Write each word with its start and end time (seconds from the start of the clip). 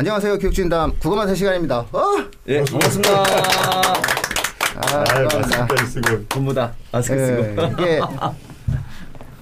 안녕하세요. 0.00 0.38
교육진담 0.38 0.98
국어만 0.98 1.28
세 1.28 1.34
시간입니다. 1.34 1.80
어? 1.80 2.02
예, 2.48 2.64
반갑습니다. 2.64 3.10
아, 3.12 3.24
아, 4.76 5.04
반갑습니다. 5.04 5.58
마스크까지 5.58 5.86
쓰고 5.90 6.26
전부 6.30 6.54
다 6.54 6.72
마스크 6.90 7.20
예, 7.20 7.26
쓰고. 7.26 7.82
이게 7.82 8.00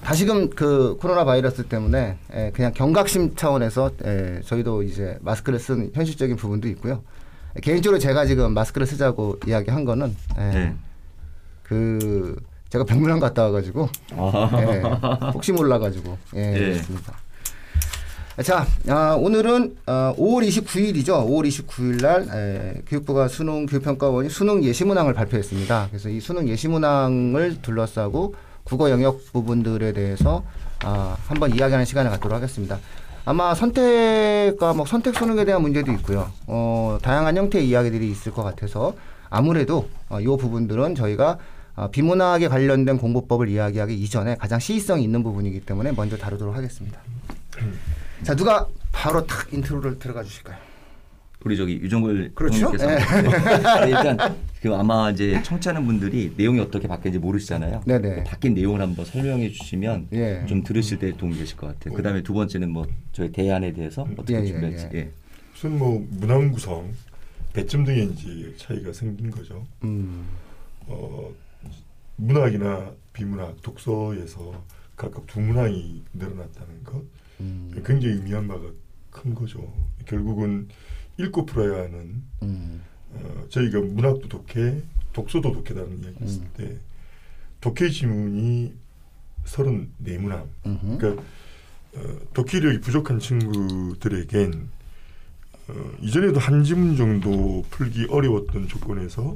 다시금 0.03 0.49
그 0.49 0.97
코로나 0.99 1.23
바이러스 1.23 1.63
때문에 1.63 2.17
예, 2.33 2.51
그냥 2.53 2.73
경각심 2.73 3.37
차원에서 3.37 3.91
예, 4.03 4.41
저희도 4.43 4.83
이제 4.83 5.17
마스크를 5.21 5.59
쓴 5.59 5.91
현실적인 5.93 6.35
부분도 6.35 6.67
있고요. 6.67 7.03
개인적으로 7.63 7.97
제가 7.97 8.25
지금 8.25 8.53
마스크를 8.53 8.85
쓰자고 8.85 9.39
이야기한 9.47 9.85
거는 9.85 10.13
예, 10.39 10.41
네. 10.41 10.75
그 11.63 12.35
제가 12.67 12.83
병문안 12.83 13.21
갔다 13.21 13.43
와가지고 13.43 13.87
아. 14.17 14.49
예, 14.55 14.81
혹시 15.33 15.53
몰라가지고 15.53 16.17
예, 16.35 16.53
예. 16.53 16.59
그렇습니다. 16.59 17.13
자, 18.43 18.65
아, 18.87 19.17
오늘은 19.19 19.75
어, 19.85 20.13
5월 20.17 20.47
29일이죠. 20.47 21.07
5월 21.27 21.45
29일 21.45 22.01
날 22.01 22.27
에, 22.33 22.81
교육부가 22.87 23.27
수능 23.27 23.65
교육평가원이 23.65 24.29
수능 24.29 24.63
예시문항을 24.63 25.13
발표했습니다. 25.13 25.87
그래서 25.89 26.07
이 26.07 26.21
수능 26.21 26.47
예시문항을 26.47 27.61
둘러싸고 27.61 28.35
국어 28.63 28.89
영역 28.91 29.19
부분들에 29.33 29.91
대해서 29.91 30.45
아, 30.85 31.17
한번 31.27 31.53
이야기하는 31.53 31.83
시간을 31.83 32.11
갖도록 32.11 32.33
하겠습니다. 32.33 32.79
아마 33.25 33.53
선택 33.53 34.55
과목 34.57 34.87
선택 34.87 35.15
수능에 35.15 35.43
대한 35.43 35.61
문제도 35.61 35.91
있고요. 35.91 36.31
어, 36.47 36.97
다양한 37.01 37.35
형태의 37.35 37.67
이야기들이 37.67 38.09
있을 38.09 38.31
것 38.31 38.43
같아서 38.43 38.93
아무래도 39.29 39.89
어, 40.07 40.21
이 40.21 40.25
부분들은 40.25 40.95
저희가 40.95 41.39
어, 41.75 41.89
비문학에 41.91 42.47
관련된 42.47 42.99
공부법을 42.99 43.49
이야기하기 43.49 43.95
이전에 43.95 44.35
가장 44.35 44.59
시의성이 44.59 45.03
있는 45.03 45.23
부분이기 45.23 45.59
때문에 45.59 45.91
먼저 45.91 46.15
다루도록 46.15 46.55
하겠습니다. 46.55 47.01
자 48.23 48.35
누가 48.35 48.67
바로 48.91 49.25
탁 49.25 49.51
인트로를 49.53 49.97
들어가 49.99 50.23
주실까요? 50.23 50.57
우리 51.45 51.55
저기 51.55 51.75
유정글 51.75 52.33
그렇죠. 52.35 52.71
예. 52.73 52.85
네, 52.85 53.87
일단 53.87 54.17
그 54.61 54.75
아마 54.75 55.09
이제 55.09 55.41
청취하는 55.41 55.85
분들이 55.85 56.33
내용이 56.35 56.59
어떻게 56.59 56.85
바뀌는지 56.87 57.17
모르시잖아요. 57.19 57.83
네네. 57.85 58.15
그 58.15 58.23
바뀐 58.25 58.53
내용을 58.53 58.81
한번 58.81 59.05
설명해 59.05 59.49
주시면 59.51 60.09
예. 60.11 60.45
좀 60.47 60.63
들으실 60.63 60.99
때 60.99 61.15
도움이 61.15 61.37
되실 61.37 61.55
것 61.55 61.67
같아요. 61.67 61.93
그다음에 61.93 62.23
두 62.23 62.33
번째는 62.33 62.69
뭐 62.69 62.85
저희 63.13 63.31
대안에 63.31 63.71
대해서 63.71 64.05
어떻게 64.17 64.35
예, 64.35 64.41
예, 64.41 64.45
준비할지. 64.47 64.89
예. 64.93 64.97
예. 64.97 65.11
무슨 65.53 65.77
뭐 65.77 66.05
문항 66.09 66.51
구성, 66.51 66.91
배점 67.53 67.85
등의 67.85 68.09
이제 68.11 68.53
차이가 68.57 68.91
생긴 68.91 69.31
거죠. 69.31 69.65
음, 69.85 70.25
어, 70.87 71.31
문학이나 72.17 72.91
비문학, 73.13 73.61
독서에서 73.61 74.61
각각 74.97 75.25
두 75.25 75.39
문항이 75.39 76.03
늘어났다는 76.13 76.83
것 76.83 77.01
음, 77.39 77.71
굉장히 77.85 78.15
의미한 78.15 78.47
바가 78.47 78.61
큰 79.11 79.33
거죠. 79.33 79.71
결국은 80.05 80.67
읽고 81.17 81.45
풀어야 81.45 81.83
하는 81.83 82.23
음, 82.43 82.81
어, 83.11 83.45
저희가 83.49 83.79
문학도 83.81 84.27
독해, 84.29 84.81
독서도 85.13 85.51
독해라는 85.51 86.03
이야기 86.03 86.17
했을 86.23 86.41
음. 86.43 86.49
때 86.55 86.77
독해 87.61 87.89
지문이 87.89 88.73
34문항 89.45 90.47
음흠. 90.65 90.97
그러니까 90.97 91.23
어, 91.95 92.19
독해력이 92.33 92.81
부족한 92.81 93.19
친구들에겐 93.19 94.69
어, 95.69 95.91
이전에도 96.01 96.39
한 96.39 96.63
지문 96.63 96.95
정도 96.95 97.63
풀기 97.69 98.07
어려웠던 98.09 98.67
조건에서 98.67 99.35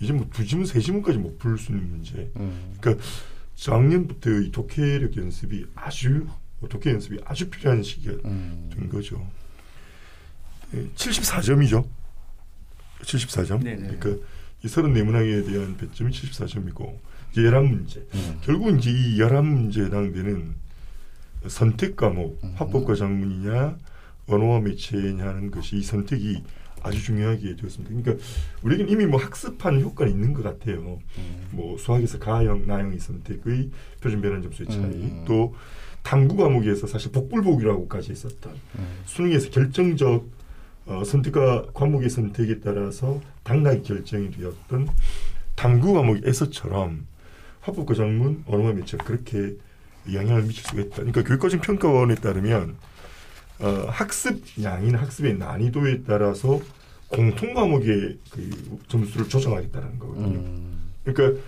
이제 0.00 0.12
뭐 0.12 0.26
두 0.32 0.44
지문 0.44 0.66
세 0.66 0.80
지문까지 0.80 1.18
못 1.18 1.38
풀 1.38 1.56
수 1.58 1.70
있는 1.72 1.88
문제. 1.90 2.30
음, 2.36 2.74
그러니까 2.80 3.04
작년부터 3.54 4.30
이 4.40 4.50
독해력 4.50 5.16
연습이 5.16 5.66
아주 5.74 6.26
독해 6.68 6.94
연습이 6.94 7.18
아주 7.24 7.48
필요한 7.50 7.82
시기가 7.82 8.14
음. 8.24 8.70
된 8.72 8.88
거죠. 8.88 9.26
74점이죠. 10.96 11.86
74점. 13.02 13.62
네네. 13.62 13.96
그러니까 13.98 14.26
이 14.64 14.66
34문항에 14.66 15.46
대한 15.46 15.76
배점이 15.76 16.10
74점이고 16.10 16.98
이제 17.32 17.42
11문제. 17.42 17.96
음. 18.14 18.38
결국 18.42 18.78
이제 18.78 18.90
이 18.90 19.18
11문제에 19.18 19.86
해당되는 19.86 20.54
선택 21.48 21.96
과목, 21.96 22.38
음. 22.44 22.52
화법과 22.56 22.94
작문이냐, 22.94 23.76
언어와 24.26 24.60
매체냐 24.60 25.26
하는 25.26 25.50
것이 25.50 25.76
이 25.76 25.82
선택이 25.82 26.42
아주 26.82 27.02
중요하게 27.02 27.56
되었습니다. 27.56 27.94
그러니까 27.94 28.24
우리에겐 28.62 28.88
이미 28.88 29.06
뭐 29.06 29.20
학습하는 29.20 29.80
효과는 29.82 30.12
있는 30.12 30.32
것 30.32 30.42
같아요. 30.42 31.00
음. 31.18 31.48
뭐 31.50 31.78
수학에서 31.78 32.18
가형, 32.18 32.66
나형의 32.66 32.98
선택의 32.98 33.70
표준 34.00 34.20
변환 34.20 34.42
점수의 34.42 34.68
차이, 34.68 34.80
음. 34.80 35.24
또 35.26 35.54
탐구 36.02 36.36
과목에서 36.36 36.86
사실 36.86 37.12
복불복이라고까지 37.12 38.12
있었던 38.12 38.52
음. 38.78 38.86
수능에서 39.04 39.50
결정적 39.50 40.26
어, 40.86 41.04
선택과 41.04 41.66
과목의 41.74 42.10
선택에 42.10 42.60
따라서 42.60 43.20
당락이 43.44 43.82
결정이 43.82 44.30
되었던 44.32 44.88
탐구 45.54 45.94
과목에서처럼 45.94 47.06
화법과 47.60 47.94
작문, 47.94 48.42
언어와 48.46 48.72
매체가 48.72 49.04
그렇게 49.04 49.56
영향을 50.12 50.42
미칠 50.42 50.64
수가 50.64 50.82
있다. 50.82 50.96
그러니까 50.96 51.22
교육과정 51.22 51.60
평가원에 51.60 52.16
따르면 52.16 52.76
어, 53.60 53.86
학습 53.88 54.42
양이나 54.60 55.00
학습의 55.02 55.38
난이도에 55.38 56.02
따라서 56.06 56.60
공통 57.06 57.54
과목의 57.54 58.18
그 58.30 58.78
점수를 58.88 59.28
조정하겠다는 59.28 59.98
거거든요. 59.98 60.38
음, 60.38 60.80
그러니까 61.04 61.40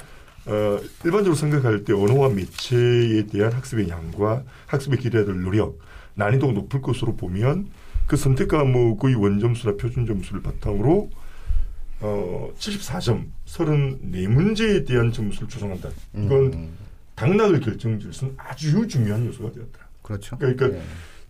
어, 0.46 0.78
일반적으로 1.04 1.34
생각할 1.34 1.84
때 1.84 1.92
언어와 1.92 2.28
매체에 2.30 3.26
대한 3.26 3.52
학습의 3.52 3.88
양과 3.88 4.44
학습에 4.66 4.96
기대야 4.96 5.24
될 5.24 5.40
노력, 5.40 5.78
난이도가 6.14 6.52
높을 6.52 6.82
것으로 6.82 7.16
보면 7.16 7.68
그 8.06 8.16
선택 8.16 8.48
과목의 8.48 9.14
원점수나 9.14 9.76
표준 9.76 10.06
점수를 10.06 10.42
바탕으로 10.42 11.10
어, 12.00 12.50
74점, 12.58 13.26
34문제에 13.46 14.86
대한 14.86 15.10
점수를 15.10 15.48
조정한다. 15.48 15.88
이건 16.14 16.52
음, 16.52 16.76
당락을 17.14 17.60
결정질 17.60 18.12
수 18.12 18.26
있는 18.26 18.36
아주 18.38 18.86
중요한 18.86 19.24
요소가 19.26 19.52
되었다. 19.52 19.88
그렇죠. 20.02 20.36
그러니까 20.36 20.70
예. 20.70 20.82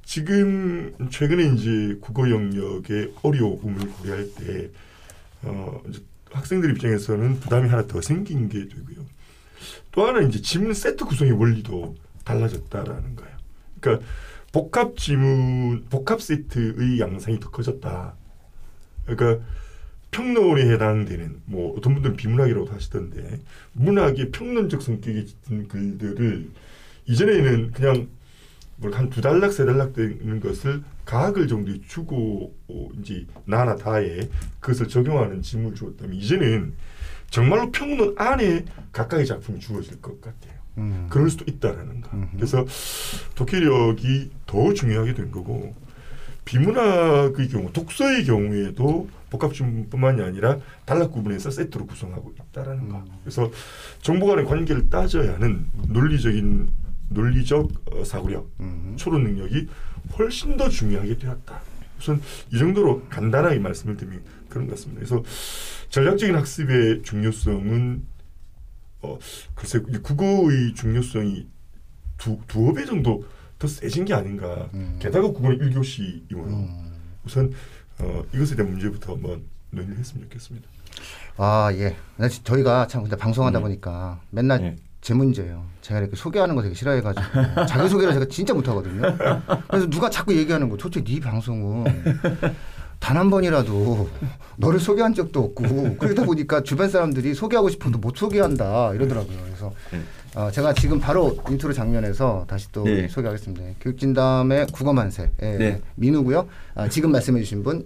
지금 0.05 0.95
최근에 1.11 1.55
이제 1.55 1.97
국어 2.01 2.29
영역의 2.29 3.15
어려움을 3.23 3.89
고려할 3.89 4.29
때 4.35 4.71
어, 5.43 5.81
이제 5.89 6.01
학생들 6.35 6.71
입장에서는 6.73 7.41
부담이 7.41 7.69
하나 7.69 7.87
더 7.87 8.01
생긴 8.01 8.49
게 8.49 8.69
되고요. 8.69 9.05
또 9.93 10.07
하나 10.07 10.21
이제 10.21 10.41
지문 10.41 10.75
세트 10.75 11.05
구성의 11.05 11.33
원리도 11.33 11.95
달라졌다라는 12.25 13.17
거예요. 13.17 13.37
그러니까 13.81 14.07
복합 14.53 14.97
지문, 14.97 15.85
복합 15.91 16.21
세트의 16.21 17.01
양상이 17.01 17.41
더 17.41 17.51
커졌다. 17.51 18.15
그러니까 19.07 19.45
평론에 20.11 20.71
해당되는 20.73 21.43
뭐 21.47 21.77
어떤 21.77 21.95
분들은 21.95 22.17
비문학이라고 22.17 22.67
하시던데 22.69 23.41
문학의 23.73 24.31
평론적 24.31 24.81
성격이 24.81 25.27
짙은 25.27 25.69
글들을 25.69 26.51
이전에는 27.07 27.73
그냥 27.73 27.95
뭐 27.95 28.09
한두 28.93 29.21
달락 29.21 29.53
세 29.53 29.65
달락 29.65 29.93
되는 29.93 30.41
것을 30.41 30.83
가학을 31.05 31.49
정도에 31.49 31.81
주고 31.87 32.55
어, 32.69 32.89
이제 33.01 33.27
나나 33.45 33.77
다에 33.77 34.29
그것을 34.61 34.89
적용하는 34.89 35.43
지문을 35.43 35.75
주었다면 35.75 36.15
이제는 36.15 36.75
정말로 37.31 37.71
평론 37.71 38.15
안에 38.17 38.65
각각의 38.93 39.27
작품이 39.27 39.61
주어질 39.61 40.01
것 40.01 40.21
같아요. 40.21 40.55
음, 40.79 41.07
그럴 41.09 41.31
수도 41.31 41.45
있다라는 41.47 42.01
거. 42.01 42.11
음흠. 42.15 42.29
그래서 42.37 42.65
독해력이 43.35 44.31
더 44.47 44.75
중요하게 44.75 45.15
된 45.15 45.31
거고 45.31 45.75
비문학의 46.45 47.49
경우, 47.49 47.73
독서의 47.73 48.25
경우에도 48.25 49.09
복합지문뿐만이 49.31 50.23
아니라 50.23 50.59
단락 50.85 51.13
구분해서 51.13 51.51
세트로 51.51 51.87
구성하고 51.87 52.35
있다라는 52.51 52.89
거. 52.89 52.99
음. 52.99 53.05
그래서 53.23 53.51
정보 54.03 54.27
간의 54.27 54.45
관계를 54.45 54.91
따져야 54.91 55.35
하는 55.35 55.67
논리적인 55.89 56.69
논리적 57.09 57.71
어, 57.93 58.05
사고력, 58.05 58.51
음, 58.61 58.95
초론 58.97 59.25
능력이 59.25 59.69
훨씬 60.19 60.57
더 60.57 60.69
중요하게 60.69 61.19
되었다. 61.19 61.61
우선 61.99 62.21
이 62.53 62.59
정도로 62.59 63.03
간단하게 63.09 63.59
말씀을 63.61 63.97
드리면 63.97 64.23
그런 64.49 64.67
것 64.67 64.73
같습니다. 64.75 65.01
그래서 65.01 65.23
전략적인 65.91 66.35
학습의 66.35 67.03
중요성은 67.03 68.05
어 69.03 69.19
글쎄 69.55 69.81
이 69.89 69.99
국어의 69.99 70.75
중요성이 70.75 71.47
두 72.19 72.39
두어 72.47 72.73
배 72.73 72.85
정도 72.85 73.25
더 73.59 73.67
세진 73.69 74.05
게 74.05 74.15
아닌가. 74.15 74.69
음. 74.75 74.97
게다가 75.01 75.29
국어는 75.29 75.59
1교시이므로 75.59 76.47
음. 76.47 76.93
우선 77.25 77.53
어 77.99 78.25
이것에 78.35 78.57
대한 78.57 78.71
문제부터 78.73 79.13
한번 79.15 79.45
논의를 79.71 79.99
했으면 79.99 80.25
좋겠습니다. 80.25 80.69
아 81.37 81.71
예. 81.75 81.97
나 82.17 82.29
지- 82.29 82.43
저희가 82.45 82.87
참 82.87 83.03
근데 83.03 83.17
방송하다 83.17 83.59
네. 83.59 83.63
보니까 83.63 84.21
맨날 84.31 84.61
네. 84.61 84.77
제 85.05 85.13
문제예요. 85.13 85.63
제가 85.83 86.01
이렇게 86.01 86.17
소개하는 86.17 86.55
거 86.55 86.63
되게 86.63 86.75
싫어해가지고 86.75 87.23
자기 87.69 87.91
소개를 87.91 88.15
제가 88.15 88.25
진짜 88.31 88.55
못하거든요. 88.55 89.03
그래서 89.69 89.87
누가 89.91 90.09
자꾸 90.09 90.35
얘기하는 90.35 90.71
거, 90.71 90.79
도대체 90.79 91.05
네 91.05 91.21
방송은 91.21 91.85
단 93.01 93.19
한 93.19 93.29
번이라도 93.29 94.09
너를 94.57 94.81
소개한 94.81 95.13
적도 95.13 95.41
없고 95.45 95.97
그러다 95.99 96.25
보니까 96.25 96.63
주변 96.63 96.89
사람들이 96.89 97.35
소개하고 97.35 97.69
싶어도 97.69 97.99
못 97.99 98.17
소개한다 98.17 98.95
이러더라고요. 98.95 99.37
그래서. 99.45 99.73
어, 100.37 100.51
제가 100.51 100.73
지금 100.73 100.99
바로 100.99 101.37
인트로 101.51 101.75
장면에서 101.75 102.47
다시 102.49 102.73
또 102.73 102.83
네. 102.85 103.07
소개하겠습니다. 103.07 103.63
교육진담의 103.81 104.69
국어만세 104.73 105.31
예, 105.43 105.59
네. 105.59 105.81
민우고요. 105.97 106.49
아, 106.75 106.89
지금 106.89 107.13
말씀해주신 107.13 107.63
분 107.63 107.81
예, 107.81 107.85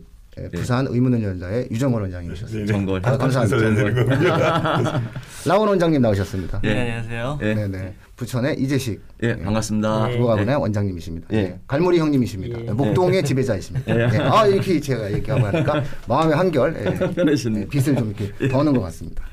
부산 0.52 0.86
의문은연대의 0.88 1.68
유정원 1.70 2.02
원장님이셨습니다. 2.02 2.72
정걸. 2.72 3.00
아, 3.04 3.16
감사합니다. 3.16 3.58
라온 5.46 5.68
원장님 5.68 6.00
나오셨습니다. 6.00 6.60
예. 6.64 6.74
네, 6.74 6.80
안녕하세요. 6.80 7.38
예. 7.42 7.54
네네. 7.54 7.94
부천의 8.16 8.60
이재식 8.60 9.00
예, 9.22 9.36
반갑습니다. 9.38 10.12
예. 10.12 10.54
원장님이십니다. 10.54 11.28
예. 11.32 11.36
예. 11.36 11.58
갈무리 11.66 11.98
형님이십니다. 11.98 12.60
예. 12.60 12.72
목동의 12.72 13.22
지배자이십니다. 13.24 13.94
예. 13.94 14.10
예. 14.12 14.18
아 14.18 14.46
이렇게 14.46 14.80
제가 14.80 15.12
얘기하고 15.12 15.46
하니까 15.46 15.84
마음의 16.08 16.36
한결 16.36 16.74
예. 16.76 16.84
예, 16.86 17.66
빛을 17.66 17.96
좀 17.96 18.14
이렇게 18.18 18.48
버는 18.48 18.72
것 18.74 18.80
같습니다. 18.82 19.24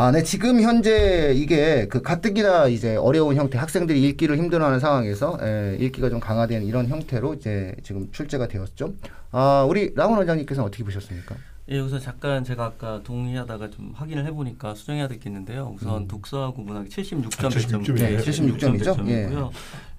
아, 0.00 0.10
네. 0.10 0.22
지금 0.22 0.62
현재 0.62 1.30
이게 1.36 1.86
그 1.86 2.00
가뜩이나 2.00 2.68
이제 2.68 2.96
어려운 2.96 3.36
형태, 3.36 3.58
학생들이 3.58 4.02
읽기를 4.08 4.38
힘들어하는 4.38 4.80
상황에서 4.80 5.36
예, 5.42 5.76
읽기가 5.78 6.08
좀 6.08 6.18
강화된 6.20 6.62
이런 6.64 6.88
형태로 6.88 7.34
이제 7.34 7.74
지금 7.82 8.10
출제가 8.10 8.48
되었죠. 8.48 8.94
아, 9.30 9.66
우리 9.68 9.92
라원 9.94 10.16
원장님께서는 10.16 10.66
어떻게 10.66 10.84
보셨습니까? 10.84 11.34
예, 11.68 11.78
우선 11.80 12.00
잠깐 12.00 12.42
제가 12.42 12.64
아까 12.64 13.02
동의하다가 13.04 13.68
좀 13.70 13.92
확인을 13.94 14.24
해보니까 14.24 14.74
수정해야 14.74 15.06
될 15.06 15.18
게 15.18 15.28
있는데요. 15.28 15.70
우선 15.76 16.08
독서하고 16.08 16.62
문학이 16.62 16.88
76점 16.88 17.44
아, 17.44 17.48
배점, 17.50 17.82
76 17.84 17.88
이네요. 18.00 18.16
네, 18.16 18.22
76 18.22 18.58
점이죠? 18.58 18.96
배점이고요. 18.96 19.50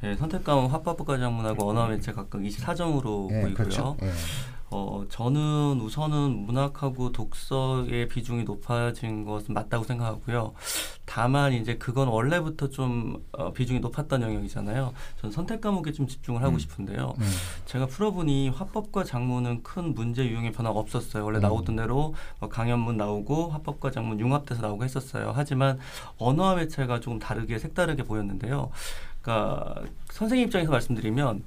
예, 0.06 0.15
선택 0.15 0.44
과목 0.44 0.74
화법과 0.74 1.19
장문하고 1.19 1.69
언어 1.69 1.86
매체 1.88 2.12
각각 2.12 2.42
24점으로 2.42 3.30
예, 3.33 3.42
보이고요. 3.42 3.53
그렇죠. 3.53 3.95
예. 4.01 4.09
어, 4.74 5.04
저는 5.10 5.82
우선은 5.82 6.46
문학하고 6.46 7.12
독서의 7.12 8.08
비중이 8.08 8.46
높아진 8.46 9.26
것은 9.26 9.54
맞다고 9.54 9.84
생각하고요. 9.84 10.54
다만 11.06 11.52
이제 11.52 11.76
그건 11.76 12.08
원래부터 12.08 12.70
좀 12.70 13.22
어, 13.34 13.52
비중이 13.52 13.82
높았던 13.82 14.22
영역이잖아요. 14.22 14.94
전 15.20 15.32
선택 15.32 15.60
과목에 15.60 15.92
좀 15.92 16.08
집중을 16.08 16.42
하고 16.42 16.58
싶은데요. 16.58 17.16
음. 17.20 17.32
제가 17.66 17.86
풀어보니 17.86 18.48
화법과 18.50 19.04
장문은 19.04 19.64
큰 19.64 19.94
문제 19.94 20.26
유형의 20.26 20.54
변화가 20.54 20.80
없었어요. 20.80 21.26
원래 21.26 21.40
음. 21.40 21.42
나오던 21.42 21.76
대로 21.76 22.16
뭐 22.40 22.48
강연문 22.48 22.96
나오고 22.96 23.50
화법과 23.50 23.92
장문 23.92 24.22
융합돼서 24.22 24.62
나오고 24.62 24.86
했었어요. 24.86 25.34
하지만 25.36 25.80
언어와 26.18 26.56
매체가 26.56 27.02
조금 27.02 27.20
다르게 27.20 27.60
색다르게 27.60 28.04
보였는데요. 28.04 28.72
그러니까 29.22 29.82
선생님 30.12 30.48
입장에서 30.48 30.72
말씀드리면 30.72 31.44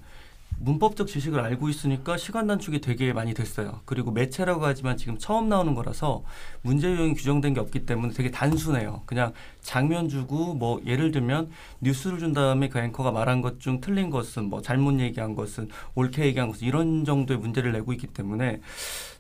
문법적 0.59 1.09
지식을 1.09 1.41
알고 1.41 1.69
있으니까 1.69 2.17
시간 2.17 2.47
단축이 2.47 2.81
되게 2.81 3.13
많이 3.13 3.35
됐어요. 3.35 3.81
그리고 3.85 4.11
매체라고 4.13 4.65
하지만 4.65 4.97
지금 4.97 5.19
처음 5.19 5.49
나오는 5.49 5.75
거라서 5.75 6.25
문제 6.63 6.91
유형이 6.91 7.15
규정된 7.15 7.55
게 7.55 7.61
없기 7.61 7.87
때문에 7.87 8.13
되게 8.13 8.31
단순해요. 8.31 9.03
그냥 9.07 9.33
장면 9.61 10.09
주고 10.09 10.55
뭐 10.55 10.81
예를 10.87 11.11
들면 11.11 11.51
뉴스를 11.81 12.19
준 12.19 12.33
다음에 12.33 12.69
그 12.69 12.79
앵커가 12.79 13.11
말한 13.11 13.41
것 13.43 13.55
중 13.59 13.81
틀린 13.81 14.11
것은 14.11 14.51
뭐 14.51 14.61
잘못 14.61 14.99
얘기한 15.01 15.35
것은 15.35 15.69
옳게 15.95 16.25
얘기한 16.27 16.51
것은 16.51 16.67
이런 16.67 17.05
정도의 17.05 17.39
문제를 17.39 17.73
내고 17.73 17.93
있기 17.93 18.09
때문에 18.09 18.61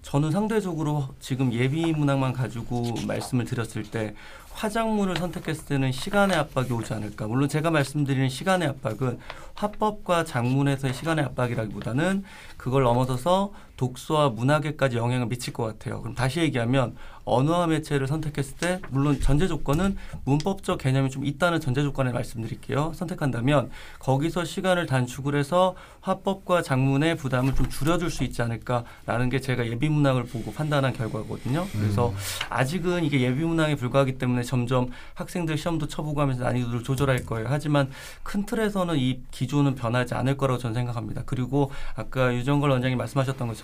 저는 0.02 0.31
상대적으로 0.32 1.08
지금 1.19 1.52
예비 1.52 1.92
문항만 1.92 2.34
가지고 2.34 2.94
말씀을 3.06 3.46
드렸을 3.46 3.84
때 3.84 4.14
화작문을 4.55 5.17
선택했을 5.17 5.67
때는 5.67 5.93
시간의 5.93 6.37
압박이 6.37 6.73
오지 6.73 6.95
않을까. 6.95 7.27
물론 7.27 7.49
제가 7.49 7.71
말씀드리는 7.71 8.29
시간의 8.29 8.69
압박은 8.69 9.19
화법과 9.55 10.25
장문에서의 10.25 10.95
시간의 10.95 11.25
압박이라기보다는 11.27 12.25
그걸 12.56 12.85
넘어서서 12.85 13.53
독서와 13.76 14.31
문학에까지 14.31 14.97
영향을 14.97 15.26
미칠 15.26 15.53
것 15.53 15.65
같아요. 15.65 16.00
그럼 16.00 16.15
다시 16.15 16.41
얘기하면 16.41 16.97
언어와 17.25 17.67
매체를 17.67 18.06
선택했을 18.06 18.56
때 18.56 18.81
물론 18.91 19.19
전제 19.21 19.47
조건은 19.47 19.97
문법적 20.25 20.79
개념이 20.79 21.11
좀 21.11 21.25
있다는 21.25 21.61
전제 21.61 21.82
조건에 21.82 22.12
말씀드릴게요. 22.12 22.93
선택한다면 22.94 23.71
거기서 23.99 24.44
시간을 24.44 24.87
단축을 24.87 25.35
해서 25.35 25.75
화법과 26.03 26.61
장문의 26.62 27.17
부담을 27.17 27.55
좀 27.55 27.69
줄여줄 27.71 28.11
수 28.11 28.25
있지 28.25 28.43
않을까라는 28.43 29.31
게 29.31 29.41
제가 29.41 29.67
예비 29.67 29.88
문항을 29.88 30.25
보고 30.25 30.53
판단한 30.53 30.93
결과거든요. 30.93 31.67
그래서 31.73 32.12
아직은 32.50 33.05
이게 33.05 33.23
예비 33.23 33.43
문항에 33.43 33.75
불과하기 33.75 34.19
때문에 34.19 34.43
점점 34.43 34.91
학생들 35.15 35.56
시험도 35.56 35.88
쳐보고 35.88 36.20
하면서 36.20 36.44
난이도를 36.44 36.85
조절할 36.85 37.25
거예요. 37.25 37.47
하지만 37.49 37.91
큰 38.23 38.44
틀에서는 38.44 38.99
이 38.99 39.23
기조는 39.31 39.77
변하지 39.77 40.15
않을 40.15 40.37
거라고 40.37 40.59
저는 40.59 40.75
생각합니다. 40.75 41.23
그리고 41.25 41.70
아까 41.97 42.35
유정걸 42.35 42.69
원장님 42.69 42.99
말씀하셨던 42.99 43.49
것처럼 43.49 43.63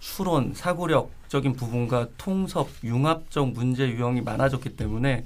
추론, 0.00 0.52
사고력적인 0.54 1.54
부분과 1.54 2.08
통섭, 2.18 2.68
융합적 2.82 3.52
문제 3.52 3.88
유형이 3.88 4.20
많아졌기 4.22 4.70
때문에 4.76 5.24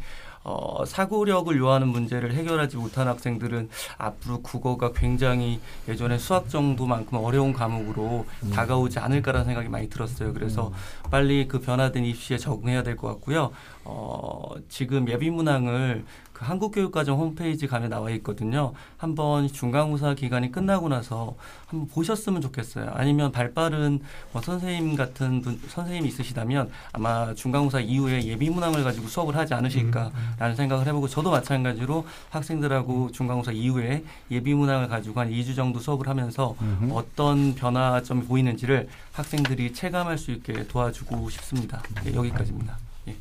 어, 0.48 0.84
사고력을 0.86 1.56
요하는 1.58 1.88
문제를 1.88 2.32
해결하지 2.34 2.76
못한 2.76 3.08
학생들은 3.08 3.68
앞으로 3.98 4.42
국어가 4.42 4.92
굉장히 4.92 5.58
예전에 5.88 6.18
수학 6.18 6.48
정도만큼 6.48 7.18
어려운 7.18 7.52
과목으로 7.52 8.26
다가오지 8.54 9.00
않을까라는 9.00 9.44
생각이 9.44 9.68
많이 9.68 9.88
들었어요. 9.90 10.32
그래서 10.32 10.72
빨리 11.10 11.48
그 11.48 11.58
변화된 11.60 12.04
입시에 12.04 12.38
적응해야 12.38 12.84
될 12.84 12.96
것 12.96 13.08
같고요. 13.08 13.50
어, 13.82 14.50
지금 14.68 15.08
예비 15.08 15.30
문항을 15.30 16.04
그 16.36 16.44
한국교육과정 16.44 17.18
홈페이지 17.18 17.66
가면 17.66 17.88
나와 17.88 18.10
있거든요. 18.10 18.74
한번 18.98 19.48
중간고사 19.48 20.12
기간이 20.12 20.52
끝나고 20.52 20.90
나서 20.90 21.34
한번 21.64 21.88
보셨으면 21.88 22.42
좋겠어요. 22.42 22.90
아니면 22.92 23.32
발빠른 23.32 24.00
뭐 24.32 24.42
선생님 24.42 24.96
같은 24.96 25.40
분, 25.40 25.58
선생님이 25.66 26.08
있으시다면 26.08 26.70
아마 26.92 27.32
중간고사 27.32 27.80
이후에 27.80 28.24
예비 28.24 28.50
문항을 28.50 28.84
가지고 28.84 29.08
수업을 29.08 29.34
하지 29.34 29.54
않으실까라는 29.54 30.56
생각을 30.56 30.86
해보고 30.86 31.08
저도 31.08 31.30
마찬가지로 31.30 32.06
학생들하고 32.28 33.12
중간고사 33.12 33.52
이후에 33.52 34.04
예비 34.30 34.52
문항을 34.52 34.88
가지고 34.88 35.20
한 35.20 35.30
2주 35.30 35.56
정도 35.56 35.80
수업을 35.80 36.06
하면서 36.06 36.54
음흠. 36.60 36.92
어떤 36.92 37.54
변화점이 37.54 38.26
보이는지를 38.26 38.90
학생들이 39.12 39.72
체감할 39.72 40.18
수 40.18 40.32
있게 40.32 40.66
도와주고 40.66 41.30
싶습니다. 41.30 41.82
예, 42.04 42.14
여기까지입니다. 42.14 42.76
예. 43.08 43.16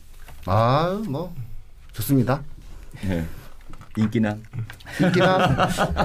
아, 0.47 1.01
뭐 1.07 1.33
좋습니다. 1.93 2.43
예. 3.09 3.25
인기남. 3.97 4.43
인기남, 5.01 5.39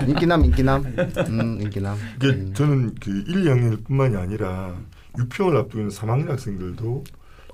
인기남, 0.08 0.44
인기남, 0.44 0.84
음, 1.28 1.60
인기남. 1.60 1.96
이게 2.16 2.28
음. 2.28 2.52
저는 2.54 2.94
그 3.00 3.10
1, 3.10 3.44
2학년뿐만이 3.44 4.16
아니라 4.16 4.76
6평을 5.14 5.56
앞두고 5.56 5.78
있는 5.78 5.88
3학년 5.94 6.28
학생들도 6.28 7.04